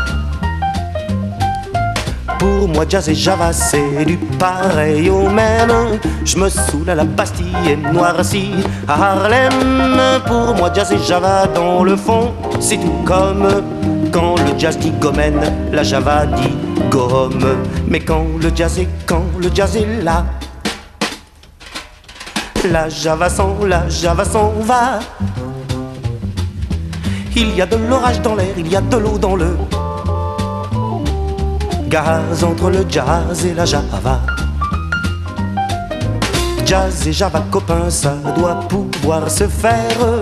[2.39, 5.99] Pour moi, jazz et java, c'est du pareil au même.
[6.25, 8.51] Je me saoule à la Bastille et noirci
[8.87, 9.53] à Harlem.
[10.25, 12.33] Pour moi, jazz et java, dans le fond,
[12.64, 13.45] c'est tout comme
[14.11, 15.41] quand le jazz dit gomène,
[15.72, 16.53] la java dit
[16.89, 17.57] gomme.
[17.88, 20.26] Mais quand le jazz est, quand le jazz est là,
[22.72, 24.99] la java s'en, la java s'en va.
[27.36, 29.57] Il y a de l'orage dans l'air, il y a de l'eau dans le
[31.89, 34.22] gaz entre le jazz et la java.
[36.66, 40.22] Jazz et java copains, ça doit pouvoir se faire.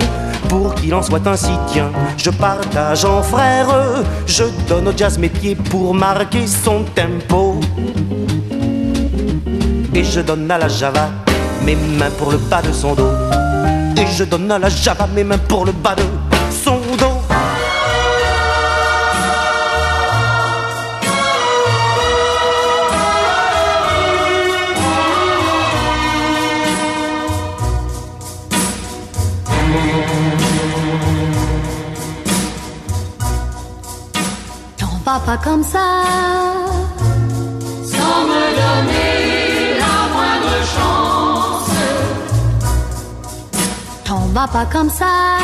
[0.50, 3.68] Pour qu'il en soit ainsi, tiens, je partage en frère.
[4.26, 7.60] Je donne au jazz mes pieds pour marquer son tempo.
[9.94, 11.10] Et je donne à la java
[11.66, 13.12] mes mains pour le bas de son dos.
[13.98, 16.04] Et je donne à la java mes mains pour le bas de
[35.26, 36.04] pas comme ça.
[37.84, 41.70] Sans me donner la moindre chance.
[44.06, 45.38] T'en vas pas comme ça.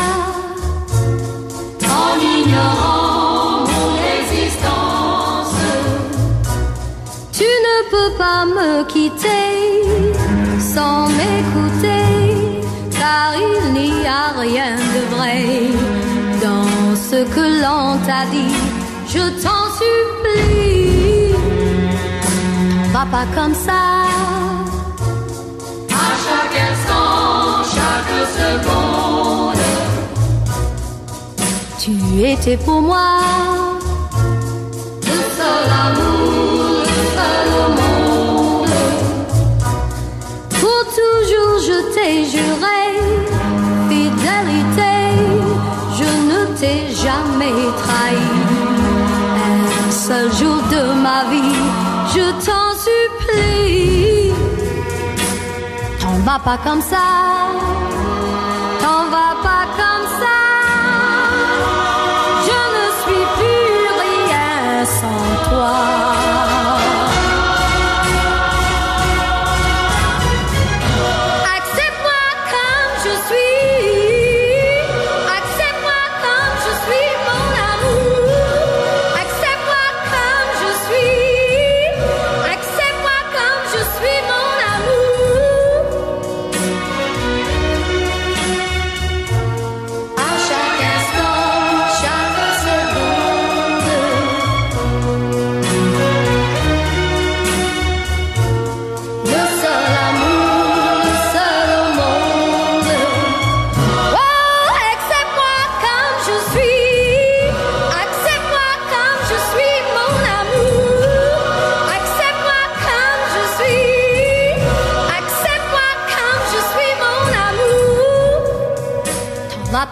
[1.83, 5.55] En ignorant mon existence.
[7.31, 9.47] Tu ne peux pas me quitter
[10.59, 12.61] sans m'écouter.
[12.91, 15.45] Car il n'y a rien de vrai
[16.41, 18.77] dans ce que l'on t'a dit
[19.09, 21.33] je t'en supplie,
[22.93, 23.81] va pas comme ça.
[26.03, 29.63] À chaque instant, chaque seconde.
[31.79, 31.93] Tu
[32.33, 33.07] étais pour moi
[35.03, 38.75] Le seul amour, le seul au monde.
[40.59, 42.76] Pour toujours je t'ai juré
[50.17, 51.59] seul jour de ma vie,
[52.13, 54.31] je t'en supplie.
[55.99, 57.07] T'en vas pas comme ça,
[58.81, 60.39] t'en vas pas comme ça.
[62.47, 65.96] Je ne suis plus rien sans toi.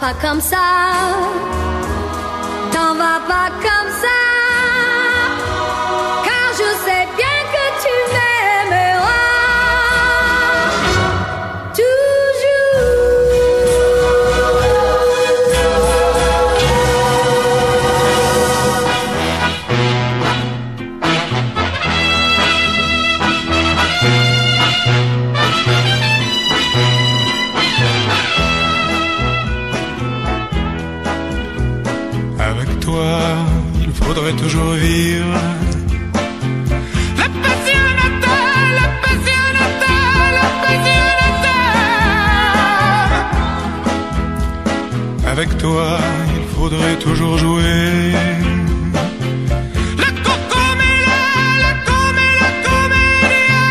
[0.05, 1.34] T'en vas pas comme ça.
[46.75, 48.11] Il faudrait toujours jouer.
[49.97, 51.21] La cocoméla,
[51.65, 53.63] la coméla, comédia.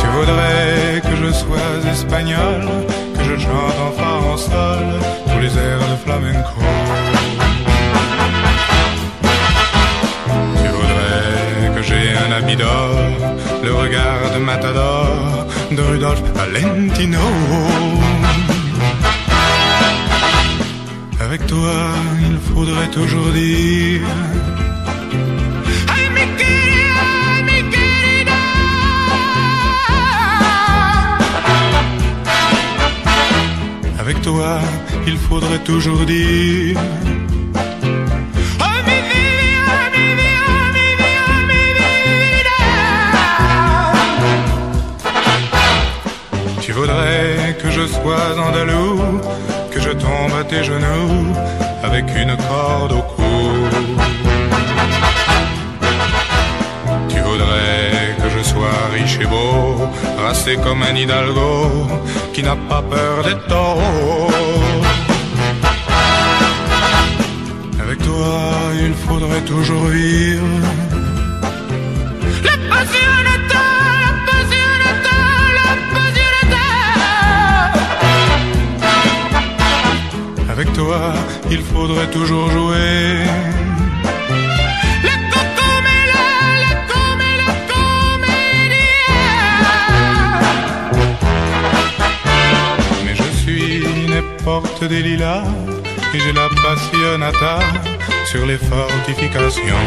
[0.00, 2.62] Tu voudrais que je sois espagnol,
[3.14, 4.92] que je chante en farandole
[5.26, 6.60] tous les airs de flamenco.
[10.62, 12.96] Tu voudrais que j'ai un habit d'or,
[13.62, 17.18] le regard de Matador, de Rudolph Valentino.
[21.48, 21.80] Toi,
[22.28, 24.06] il faudrait toujours dire.
[33.98, 34.60] Avec toi,
[35.06, 36.78] il faudrait toujours dire.
[46.60, 48.77] Tu voudrais que je sois andalou,
[50.48, 51.34] tes genoux
[51.82, 53.22] avec une corde au cou.
[57.08, 59.88] Tu voudrais que je sois riche et beau,
[60.22, 61.86] racé comme un hidalgo
[62.32, 64.30] qui n'a pas peur des taureaux.
[67.82, 68.34] Avec toi,
[68.86, 70.46] il faudrait toujours vivre.
[80.60, 81.14] Avec toi,
[81.52, 83.22] il faudrait toujours jouer.
[93.04, 93.84] Mais je suis
[94.42, 95.44] porte des lilas
[96.12, 97.60] et j'ai la passionata
[98.26, 99.84] sur les fortifications.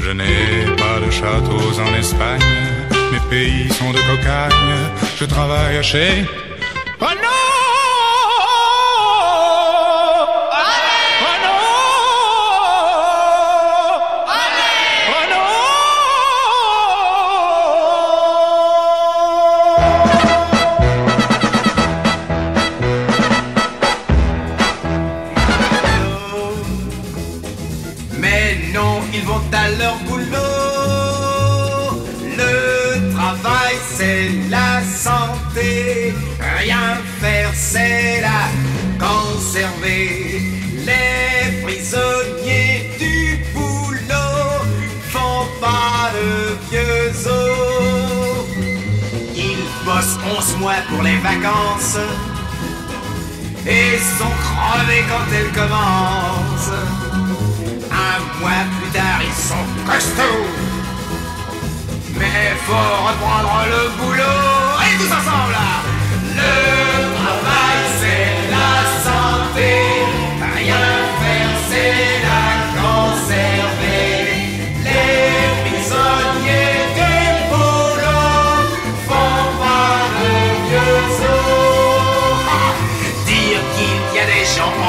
[0.00, 2.40] Je n'ai pas de châteaux en Espagne,
[3.12, 4.74] mes pays sont de cocagne,
[5.20, 6.26] je travaille chez...
[54.18, 56.78] sont crevés quand elles commencent.
[57.90, 60.46] Un mois plus tard, ils sont costauds.
[62.18, 64.40] Mais faut reprendre le boulot.
[64.84, 65.49] Et tous ensemble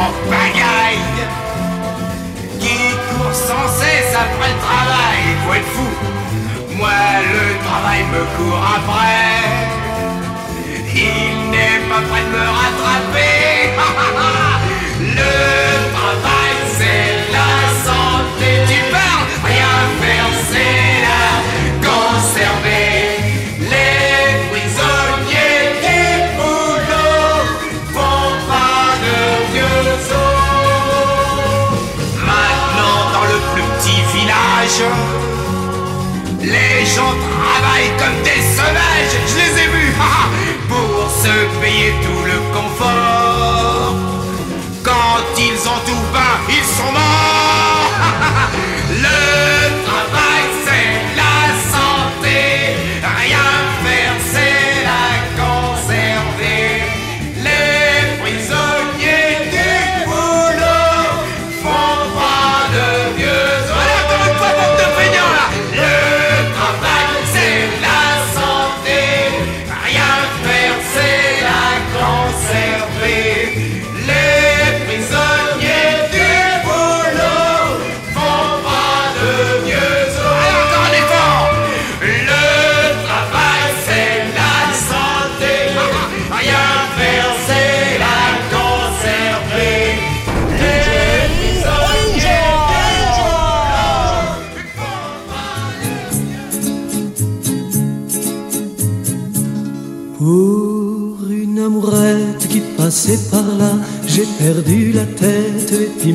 [0.02, 1.22] en pagaille
[2.60, 2.78] qui
[3.08, 5.22] courent sans cesse après le travail.
[5.46, 5.90] Faut être fou.
[6.78, 7.02] Moi,
[7.36, 9.42] le travail me court après.
[10.94, 13.41] Il n'est pas prêt de me rattraper.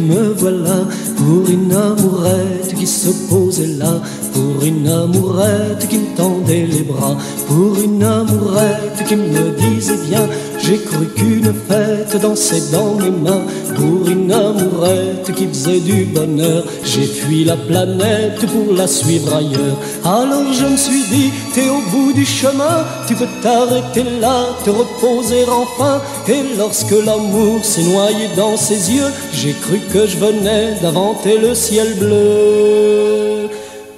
[0.06, 0.84] Me voilà.
[1.16, 4.00] Pour une amourette qui se posait là,
[4.32, 10.26] pour une amourette qui me tendait les bras, pour une amourette qui me disait bien,
[10.58, 13.44] j'ai cru qu'une fête dansait dans mes mains.
[13.76, 19.76] Pour une amourette qui faisait du bonheur, j'ai fui la planète pour la suivre ailleurs.
[20.04, 24.70] Alors je me suis dit, t'es au bout du chemin, tu peux t'arrêter là, te
[24.70, 26.00] reposer enfin.
[26.26, 31.54] Et lorsque l'amour s'est noyé dans ses yeux, j'ai cru que je venais d'inventer le
[31.54, 33.25] ciel bleu.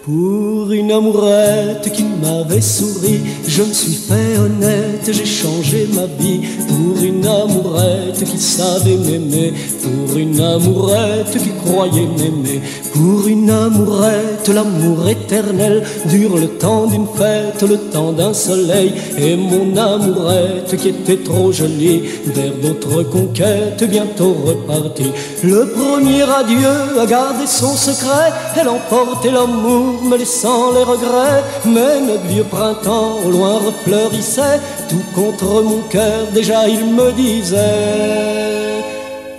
[0.08, 6.40] Pour une amourette qui m'avait souri, je me suis fait honnête, j'ai changé ma vie.
[6.66, 9.52] Pour une amourette qui savait m'aimer,
[9.82, 12.62] pour une amourette qui croyait m'aimer,
[12.94, 18.94] pour une amourette, l'amour éternel dure le temps d'une fête, le temps d'un soleil.
[19.18, 25.12] Et mon amourette qui était trop jolie, vers d'autres conquêtes, bientôt repartie.
[25.44, 31.42] Le premier adieu a gardé son secret, elle emportait l'amour, me laissant les regrets.
[31.64, 38.68] Mais notre vieux printemps au loin refleurissait, tout contre mon cœur, déjà il me disait.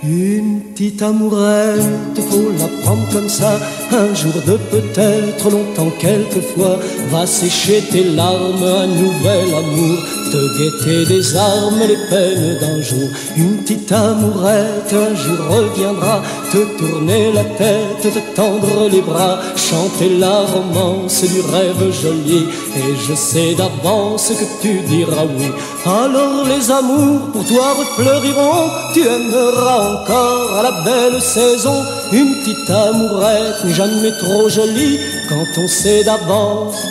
[0.02, 1.82] Une petite amourette,
[2.30, 3.60] faut la prendre comme ça.
[3.92, 6.78] Un jour de peut-être, longtemps quelquefois,
[7.10, 9.98] va sécher tes larmes, un nouvel amour.
[10.32, 13.08] Te guetter des armes, les peines d'un jour.
[13.36, 20.16] Une petite amourette, un jour reviendra, te tourner la tête, te tendre les bras, chanter
[20.16, 22.46] la romance du rêve joli.
[22.76, 25.46] Et je sais d'avance que tu diras oui.
[25.84, 31.84] Alors les amours pour toi refleuriront, tu aimeras encore à la belle saison.
[32.12, 36.86] Une petite amourette n'est jamais trop jolie quand on sait d'avance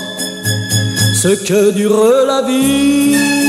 [1.21, 3.48] ce que dure la vie.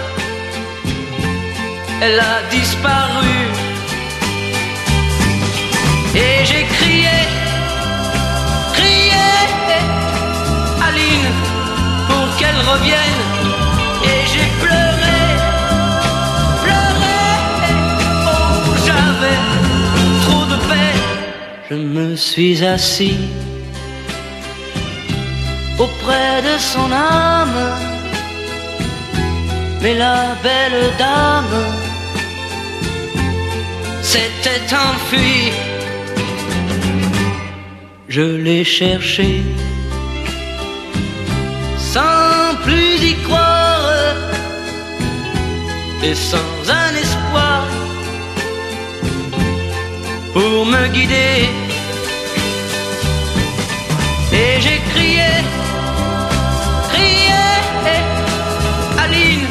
[2.01, 3.37] elle a disparu.
[6.15, 7.17] Et j'ai crié,
[8.73, 9.27] crié,
[10.87, 11.29] Aline,
[12.07, 13.21] pour qu'elle revienne.
[14.11, 15.21] Et j'ai pleuré,
[16.63, 17.21] pleuré,
[18.33, 19.39] oh j'avais
[20.25, 21.03] trop de peine.
[21.69, 23.19] Je me suis assis
[25.77, 27.61] auprès de son âme.
[29.81, 31.90] Mais la belle dame
[34.13, 35.51] s'était enfuie.
[38.09, 39.29] Je l'ai cherché
[41.93, 44.15] sans plus y croire
[46.03, 46.53] et sans
[46.83, 47.63] un espoir
[50.33, 51.37] pour me guider.
[54.41, 55.31] Et j'ai crié,
[56.91, 57.43] crié,
[59.03, 59.47] Aline,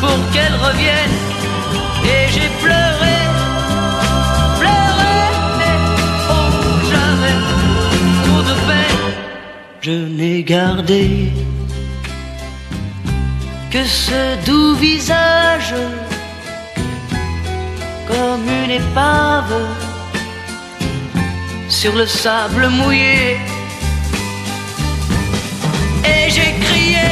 [0.00, 1.16] pour qu'elle revienne.
[2.14, 3.15] Et j'ai pleuré,
[9.86, 11.28] Je n'ai gardé
[13.70, 15.74] que ce doux visage
[18.08, 19.54] comme une épave
[21.68, 23.36] sur le sable mouillé.
[26.04, 27.06] Et j'ai crié,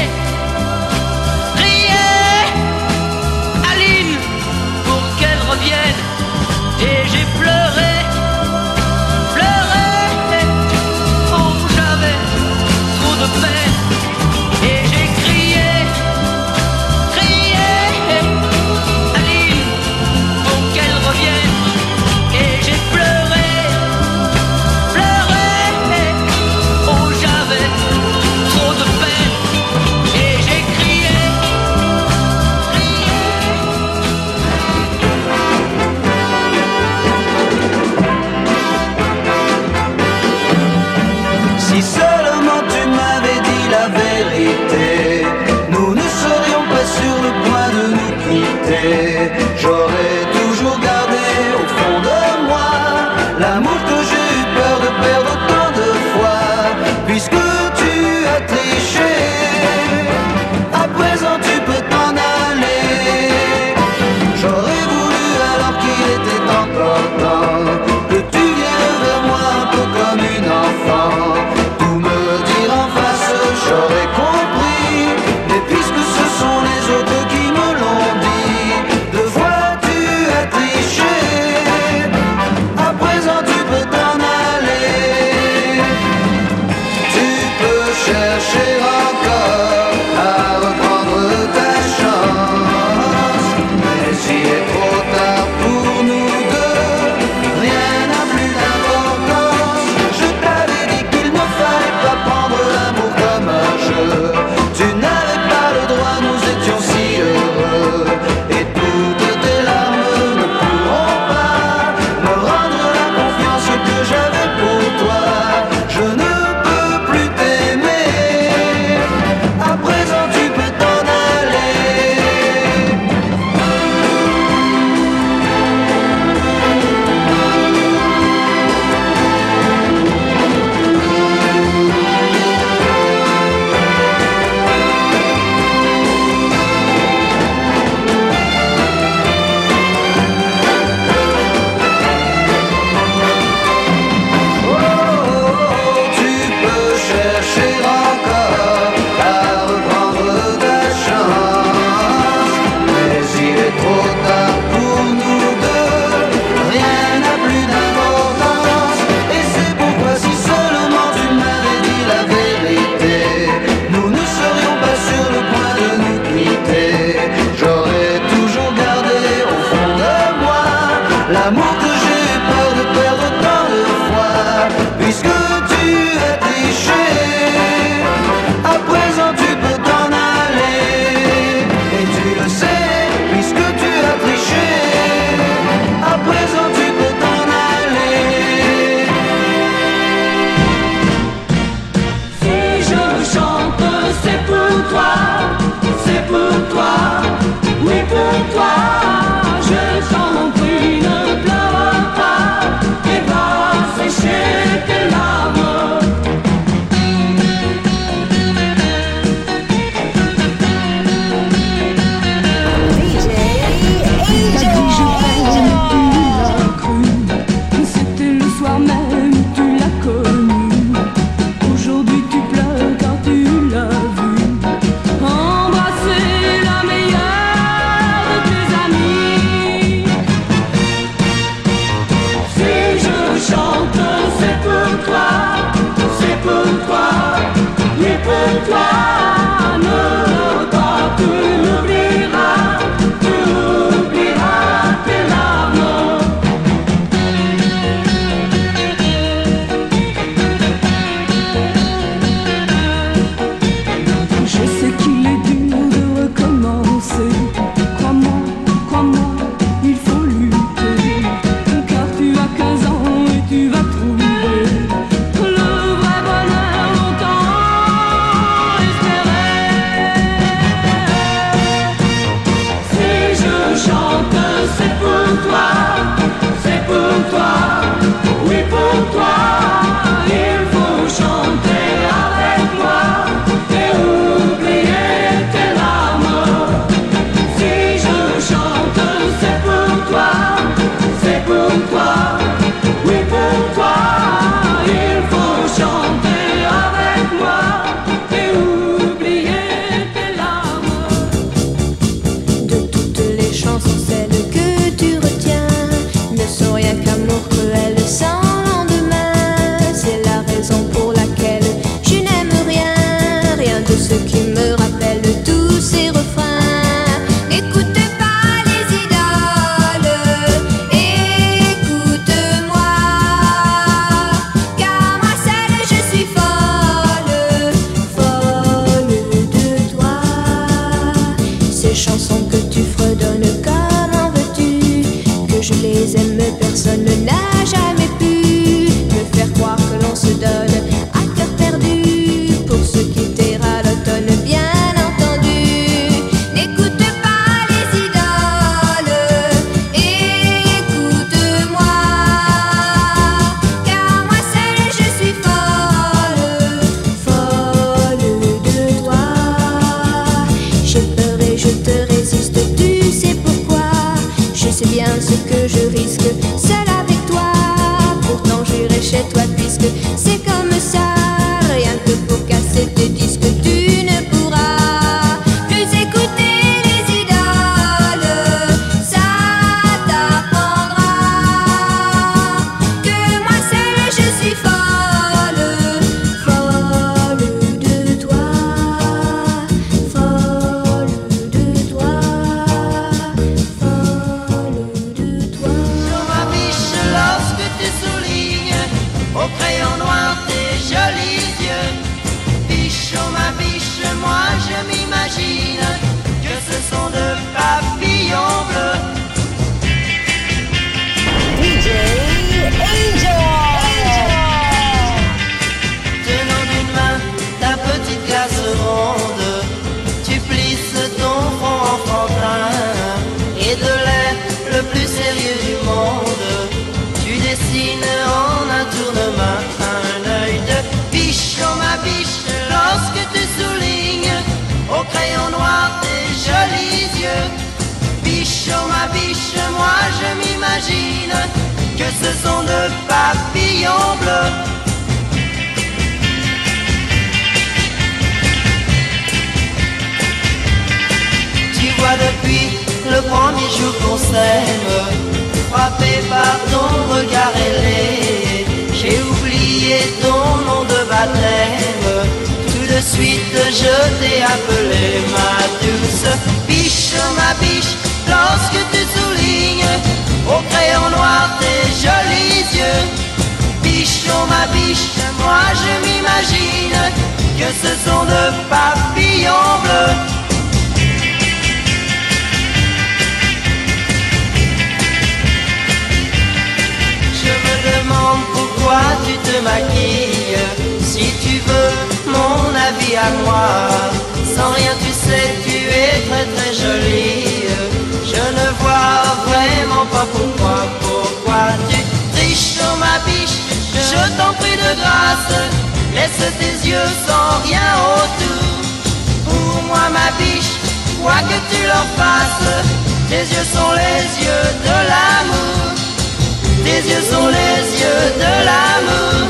[518.44, 519.46] de l'amour,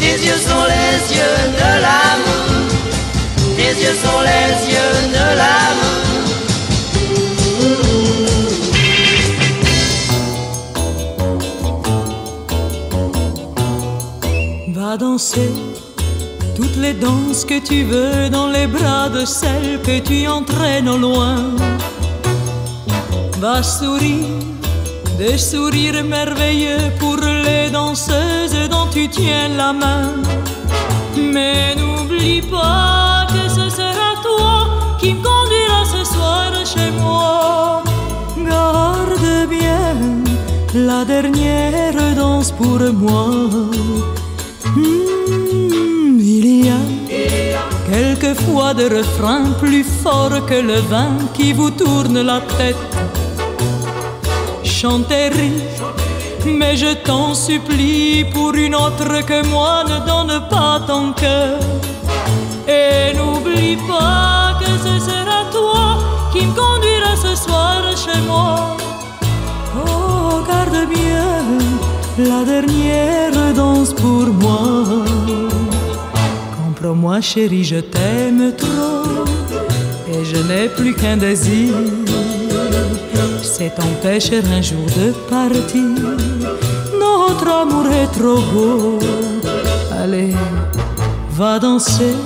[0.00, 2.50] tes yeux sont les yeux de l'amour,
[3.56, 6.04] tes yeux sont les yeux de l'amour.
[14.68, 15.50] Va danser
[16.56, 20.98] toutes les danses que tu veux dans les bras de celle que tu entraînes au
[20.98, 21.36] loin.
[23.40, 24.53] Va sourire
[25.18, 30.14] des sourires merveilleux pour les danseuses dont tu tiens la main.
[31.16, 37.84] Mais n'oublie pas que ce sera toi qui me conduira ce soir chez moi.
[38.36, 39.94] Garde bien
[40.74, 43.28] la dernière danse pour moi.
[44.74, 46.82] Hmm, il y a
[47.88, 52.93] quelquefois des refrains plus forts que le vin qui vous tourne la tête
[56.46, 61.58] mais je t'en supplie, pour une autre que moi, ne donne pas ton cœur.
[62.68, 65.96] Et n'oublie pas que ce sera toi
[66.32, 68.76] qui me conduira ce soir chez moi.
[69.86, 71.32] Oh, garde bien
[72.18, 75.04] la dernière danse pour moi.
[76.58, 79.24] Comprends-moi, chérie, je t'aime trop.
[80.12, 81.72] Et je n'ai plus qu'un désir
[83.56, 85.94] c'est empêcher un jour de partir.
[87.04, 88.98] Notre amour est trop beau.
[90.02, 90.34] Allez,
[91.30, 92.16] va danser,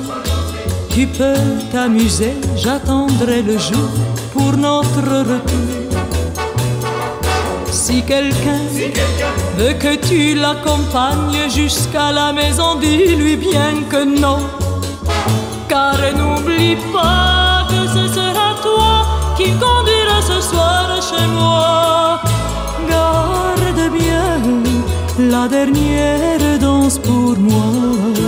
[0.88, 3.90] tu peux t'amuser, j'attendrai le jour
[4.32, 5.02] pour notre
[5.32, 5.74] retour.
[7.70, 8.62] Si quelqu'un
[9.58, 14.40] veut que tu l'accompagnes jusqu'à la maison, dis-lui bien que non,
[15.68, 17.37] car n'oublie pas.
[22.88, 24.40] Garde bien
[25.18, 28.27] la dernière danse pour moi.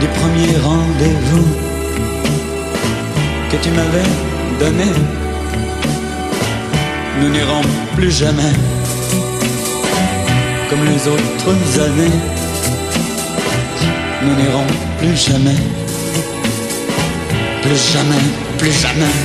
[0.00, 1.46] du premier rendez-vous
[3.50, 4.10] que tu m'avais
[4.58, 4.90] donné.
[7.20, 7.60] Nous n'irons
[7.96, 8.52] plus jamais
[10.70, 12.16] comme les autres années.
[14.22, 14.66] Nous n'irons
[14.98, 15.60] plus jamais,
[17.62, 18.24] plus jamais,
[18.58, 19.16] plus jamais.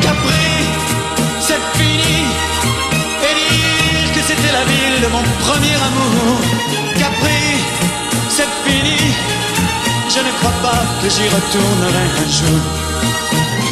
[0.00, 0.46] Capri,
[1.40, 2.18] c'est fini.
[3.28, 6.53] Et que c'était la ville de mon premier amour.
[10.14, 12.60] Je ne crois pas que j'y retournerai un jour.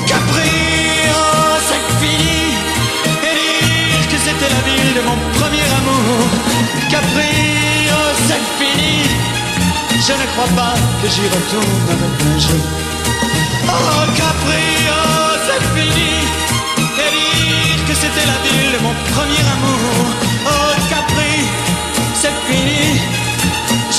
[0.08, 0.50] Capri,
[1.14, 2.58] oh, c'est fini.
[3.28, 6.26] Et dire que c'était la ville de mon premier amour.
[6.90, 7.30] Capri,
[7.94, 9.04] oh, c'est fini.
[10.06, 12.64] Je ne crois pas que j'y retournerai un jour.
[13.68, 16.12] Oh, Capri, oh, c'est fini.
[17.04, 20.06] Et dire que c'était la ville de mon premier amour.
[20.46, 21.34] Oh, Capri,
[22.20, 23.21] c'est fini.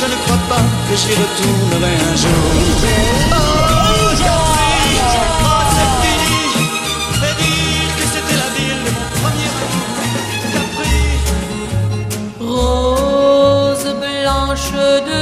[0.04, 2.52] Je ne crois pas que j'y retournerai un jour.
[4.18, 6.44] Capri, oh, c'est fini.
[7.98, 8.86] Que c'était la ville
[9.22, 9.52] premier.
[12.42, 14.72] Rose blanche
[15.08, 15.22] de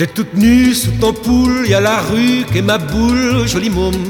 [0.00, 4.02] T'es toute nue sous ton poule, y a la rue qu'est ma boule, joli môme.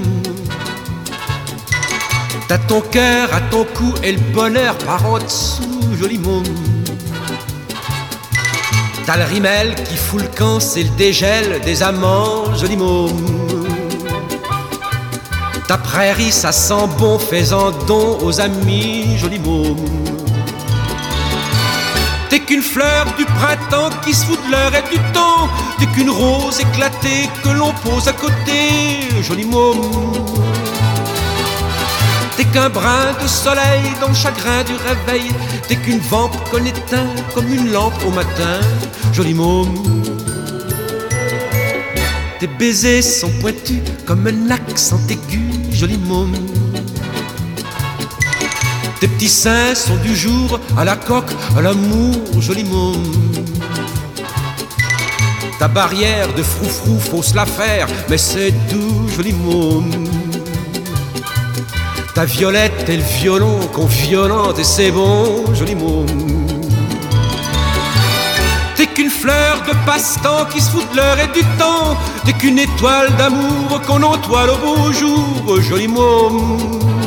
[2.47, 6.45] T'as ton cœur à ton cou et le bonheur par en dessous, joli môme.
[9.05, 13.27] T'as le rimel qui fout le camp, c'est le dégel des amants, joli môme.
[15.67, 20.19] Ta prairie, ça sent bon, fais-en don aux amis, joli môme.
[22.51, 25.48] Qu'une fleur du printemps qui se fout de l'heure et du temps.
[25.78, 29.81] T'es qu'une rose éclatée que l'on pose à côté, joli môme.
[32.36, 35.31] T'es qu'un brin de soleil dans le chagrin du réveil.
[35.68, 38.59] T'es qu'une vampe qu'on éteint comme une lampe au matin,
[39.12, 40.02] joli môme.
[42.40, 46.35] Tes baisers sont pointus comme un accent aigu, joli môme.
[49.01, 53.02] Tes petits seins sont du jour à la coque, à l'amour, joli môme.
[55.59, 60.06] Ta barrière de froufrou, faut se la faire, mais c'est doux, joli môme.
[62.14, 66.47] Ta violette et le violon qu'on violente et c'est bon, joli môme.
[68.77, 71.97] T'es qu'une fleur de passe-temps qui se fout de l'heure et du temps.
[72.27, 76.99] T'es qu'une étoile d'amour qu'on entoile au beau jour, joli môme.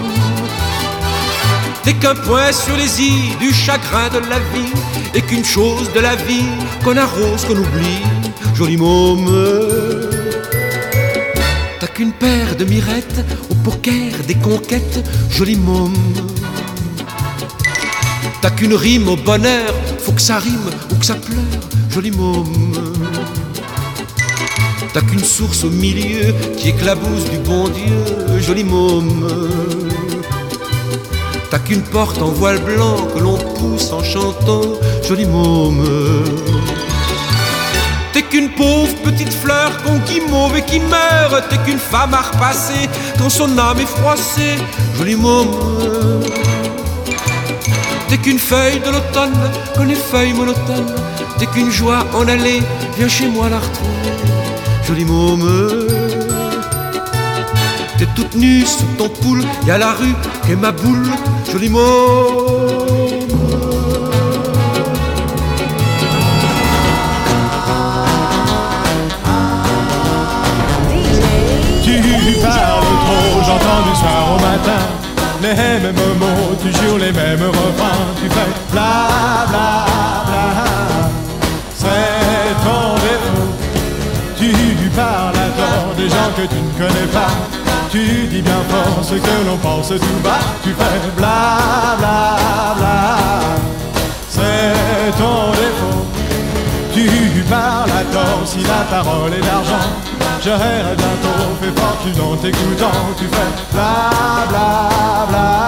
[1.83, 4.71] T'es qu'un point sur les îles du chagrin de la vie
[5.13, 6.47] Et qu'une chose de la vie
[6.83, 8.01] qu'on arrose, qu'on oublie.
[8.55, 9.29] Joli môme.
[11.81, 15.93] T'as qu'une paire de mirettes au poker des conquêtes Joli môme.
[18.41, 22.93] T'as qu'une rime au bonheur Faut que ça rime ou que ça pleure Joli môme.
[24.93, 29.82] T'as qu'une source au milieu qui éclabousse du bon Dieu Joli môme
[31.53, 34.63] T'as qu'une porte en voile blanc que l'on pousse en chantant,
[35.07, 35.85] joli môme.
[38.11, 41.47] T'es qu'une pauvre petite fleur qu'on guimauve et qui meurt.
[41.51, 42.89] T'es qu'une femme à repasser
[43.19, 44.55] quand son âme est froissée,
[44.97, 46.23] joli môme.
[48.09, 49.37] T'es qu'une feuille de l'automne,
[49.75, 50.95] comme les feuilles monotones.
[51.37, 52.63] T'es qu'une joie en allée,
[52.97, 54.11] viens chez moi la retrouver,
[54.87, 56.02] joli môme.
[58.35, 60.15] Nue sous ton poule, y a la rue
[60.49, 61.05] et ma boule,
[61.51, 61.79] joli mot.
[71.83, 74.81] Tu parles trop, j'entends du soir au matin.
[75.41, 78.07] Les mêmes mots, toujours les mêmes refrains.
[78.19, 79.05] Tu fais bla
[79.49, 79.85] bla
[80.25, 80.65] bla.
[81.75, 83.51] C'est ton défaut.
[84.39, 87.62] Tu parles à tort des gens que tu ne connais pas
[87.93, 92.37] Tu dis bien fort ce que l'on pense tout bas Tu fais bla bla
[92.75, 93.17] bla.
[94.29, 96.03] C'est ton défaut.
[96.91, 99.85] Tu parles à tort si la parole est d'argent.
[100.43, 104.09] J'aurais bientôt fait fortune en t'écoutant Tu fais bla
[104.49, 105.62] bla bla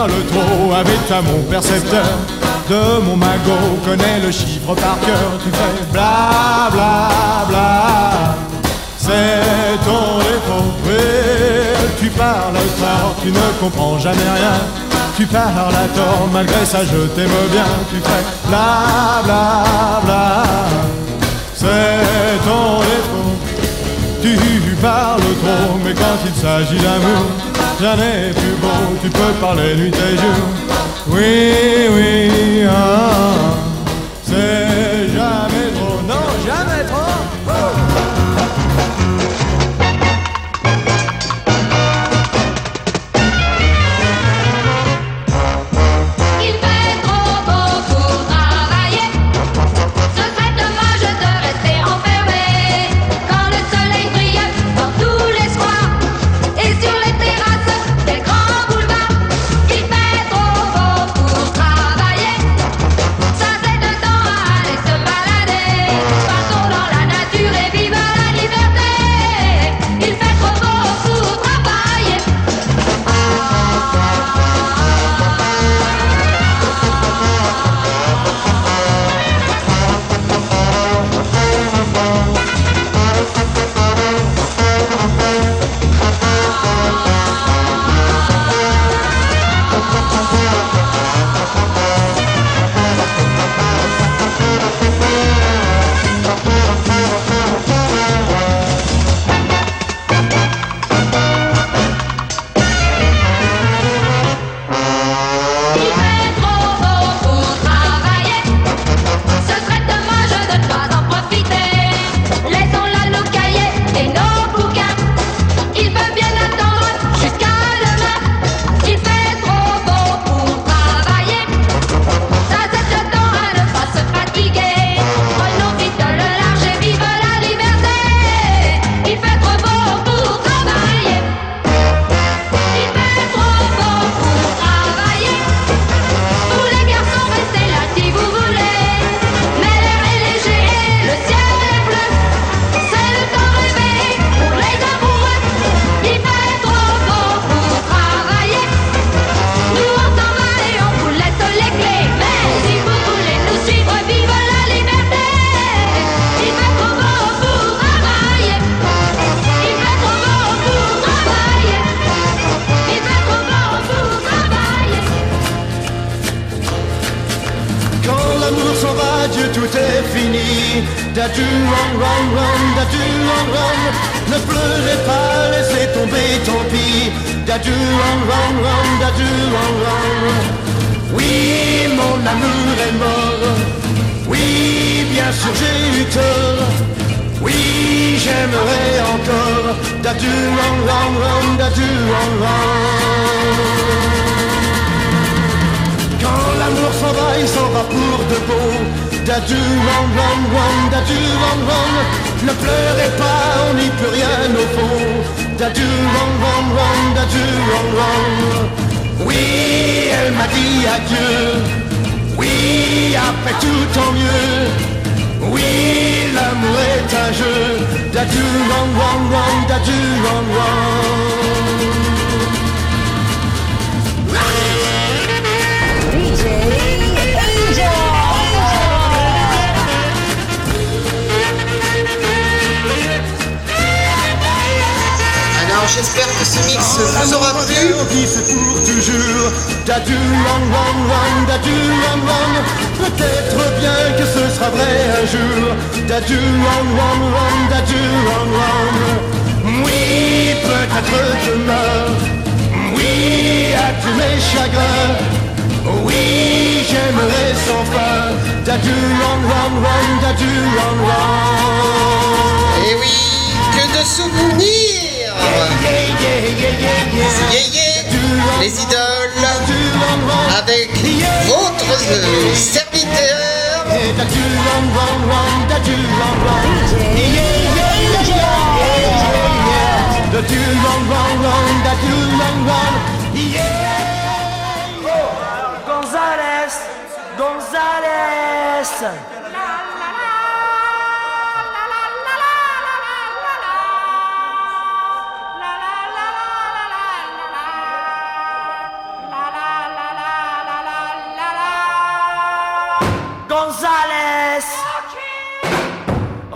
[0.00, 2.04] tu parles trop avec ta mon percepteur
[2.68, 5.32] de mon magot connaît le chiffre par cœur.
[5.42, 8.36] Tu fais bla bla bla.
[8.96, 10.72] C'est ton défaut.
[11.98, 14.58] Tu parles tort, tu ne comprends jamais rien.
[15.16, 17.64] Tu parles à tort, malgré ça je t'aime bien.
[17.90, 20.44] Tu fais bla bla bla.
[21.54, 23.36] C'est ton défaut.
[24.22, 27.49] Tu parles trop, mais quand il s'agit d'amour,
[27.80, 28.96] n'est plus beau.
[29.02, 30.44] Tu peux parler nuit et jour.
[31.08, 33.54] Oui, oui, ah,
[34.22, 37.20] c'est jamais trop, non, jamais trop.
[39.40, 39.49] Il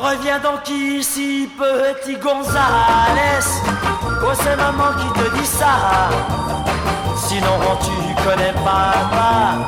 [0.05, 3.47] Reviens donc ici, petit González
[4.23, 6.11] Oh, c'est maman qui te dit ça?
[7.17, 9.65] Sinon, tu connais papa.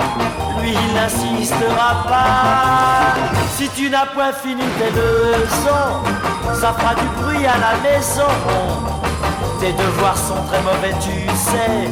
[0.60, 3.14] Lui, il n'insistera pas.
[3.56, 6.02] Si tu n'as point fini tes leçons
[6.60, 8.28] Ça fera du bruit à la maison.
[9.58, 11.88] Tes devoirs sont très mauvais, tu sais.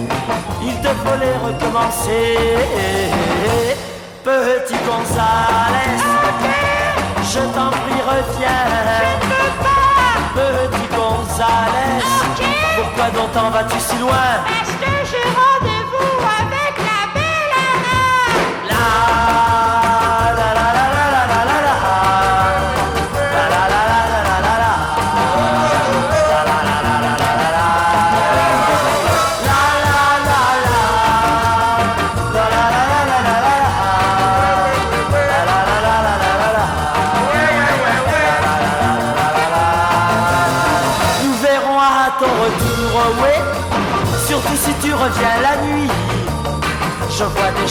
[0.62, 2.36] Il te faut les recommencer.
[4.22, 6.02] Petit González,
[7.24, 8.64] je t'en prie, reviens.
[10.34, 12.04] Petit González,
[12.76, 14.14] pourquoi donc t'en vas-tu si loin?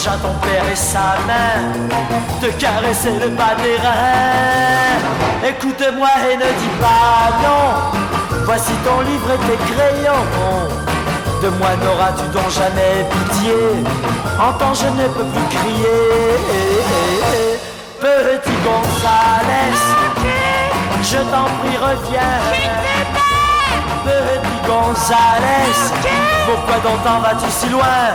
[0.04, 1.72] Déjà ton père et sa main
[2.40, 5.48] te caresser le bas des reins.
[5.48, 7.64] Écoute-moi et ne dis pas non.
[8.44, 10.26] Voici ton livre et tes crayons.
[11.42, 13.54] De moi n'auras-tu donc jamais pitié?
[14.38, 16.36] Entends, je ne peux plus crier.
[18.00, 19.80] Petit González,
[21.02, 22.42] je t'en prie, reviens.
[24.04, 25.78] Petit González,
[26.46, 28.14] pourquoi donc t'en vas-tu si loin?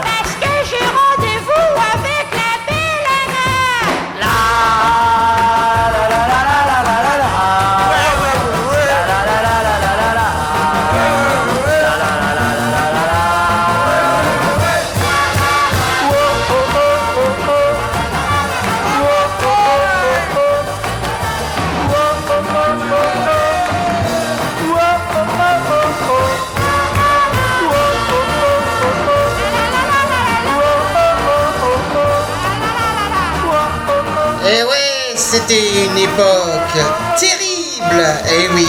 [35.50, 36.78] C'était une époque
[37.18, 38.06] terrible.
[38.28, 38.68] Et oui,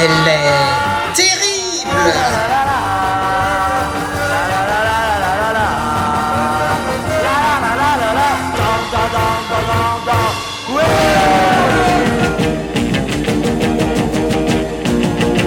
[0.00, 2.12] elle est terrible.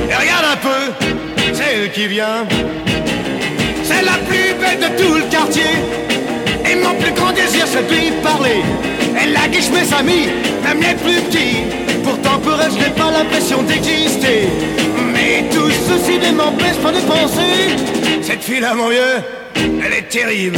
[0.09, 1.07] Et regarde un peu,
[1.53, 2.45] c'est qui vient.
[3.83, 5.63] C'est la plus belle de tout le quartier.
[6.69, 8.63] Et mon plus grand désir, sait lui parler.
[9.27, 10.27] Elle a guiche mes amis,
[10.63, 11.63] même les plus petits.
[12.03, 14.49] Pourtant pour elle, je n'ai pas l'impression d'exister.
[15.13, 18.21] Mais tout ceci ne m'empêche pas de penser.
[18.21, 19.23] Cette fille-là, mon vieux,
[19.55, 20.57] elle est terrible.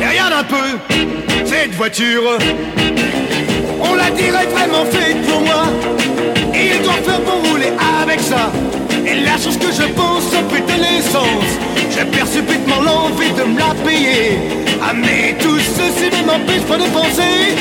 [0.00, 2.38] Et regarde un peu, cette voiture.
[3.80, 5.66] On la dirait vraiment faite pour moi.
[6.54, 7.72] Et il doit faire pour rouler
[8.02, 8.50] avec ça.
[9.06, 11.50] Et la chose que je pense, putain l'essence.
[11.90, 14.38] J'ai perds subitement l'envie de me la payer.
[14.82, 17.54] Ah mais tout ceci ne m'empêche pas de penser.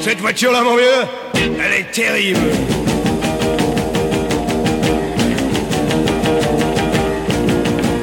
[0.00, 2.40] Cette voiture-là, mon vieux, elle est terrible.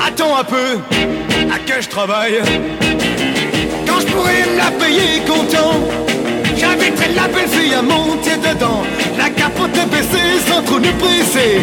[0.06, 0.80] Attends un peu,
[1.54, 2.42] à que je travaille?
[3.88, 5.80] Quand je pourrais me la payer content,
[7.16, 8.84] la belle fille à monter dedans.
[9.18, 11.62] La capote est baissée sans trop nous presser.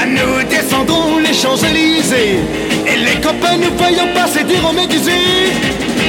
[0.00, 2.40] À nous descendrons les Champs-Élysées.
[2.86, 5.52] Et les copains nous voyant passer diront médusés.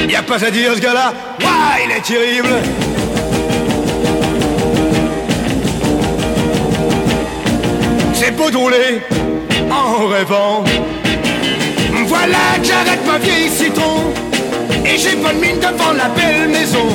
[0.08, 1.12] Y a pas à dire ce gars-là,
[1.42, 2.48] Ouah, il est terrible.
[8.14, 8.56] C'est beau de
[9.70, 10.64] en rêvant.
[12.06, 14.12] Voilà que j'arrête ma vieille citron.
[14.84, 16.86] Et j'ai bonne mine devant la belle maison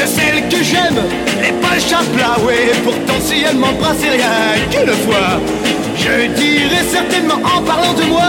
[0.00, 0.98] De celle que j'aime,
[1.42, 4.30] les pas chapla Ouais, pourtant si elle m'embrasse c'est rien
[4.70, 5.38] qu'une fois.
[5.94, 8.22] Je dirais certainement en parlant de moi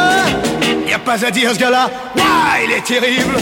[0.85, 3.35] Y a pas à dire ce gars-là, Ouah, il est terrible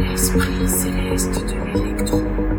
[0.00, 2.49] l'esprit céleste de l'électron.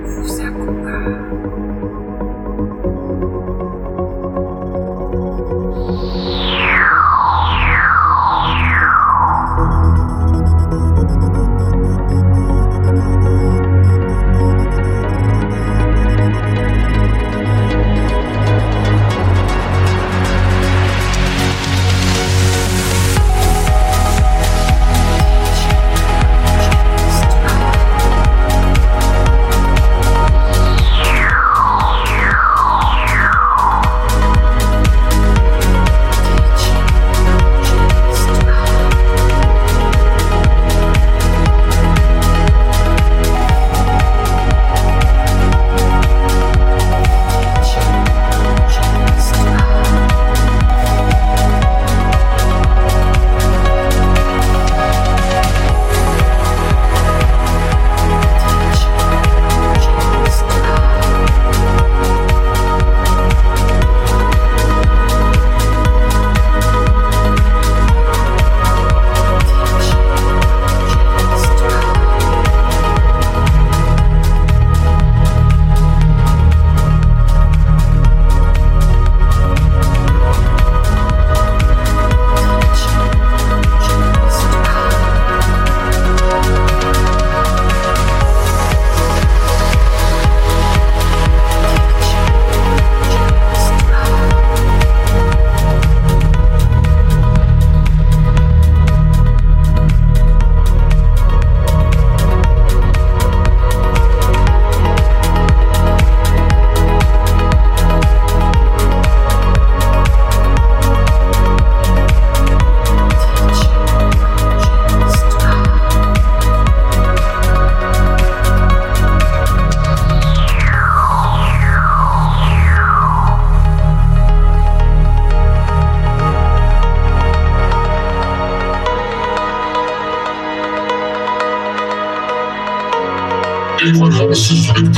[134.50, 134.91] Et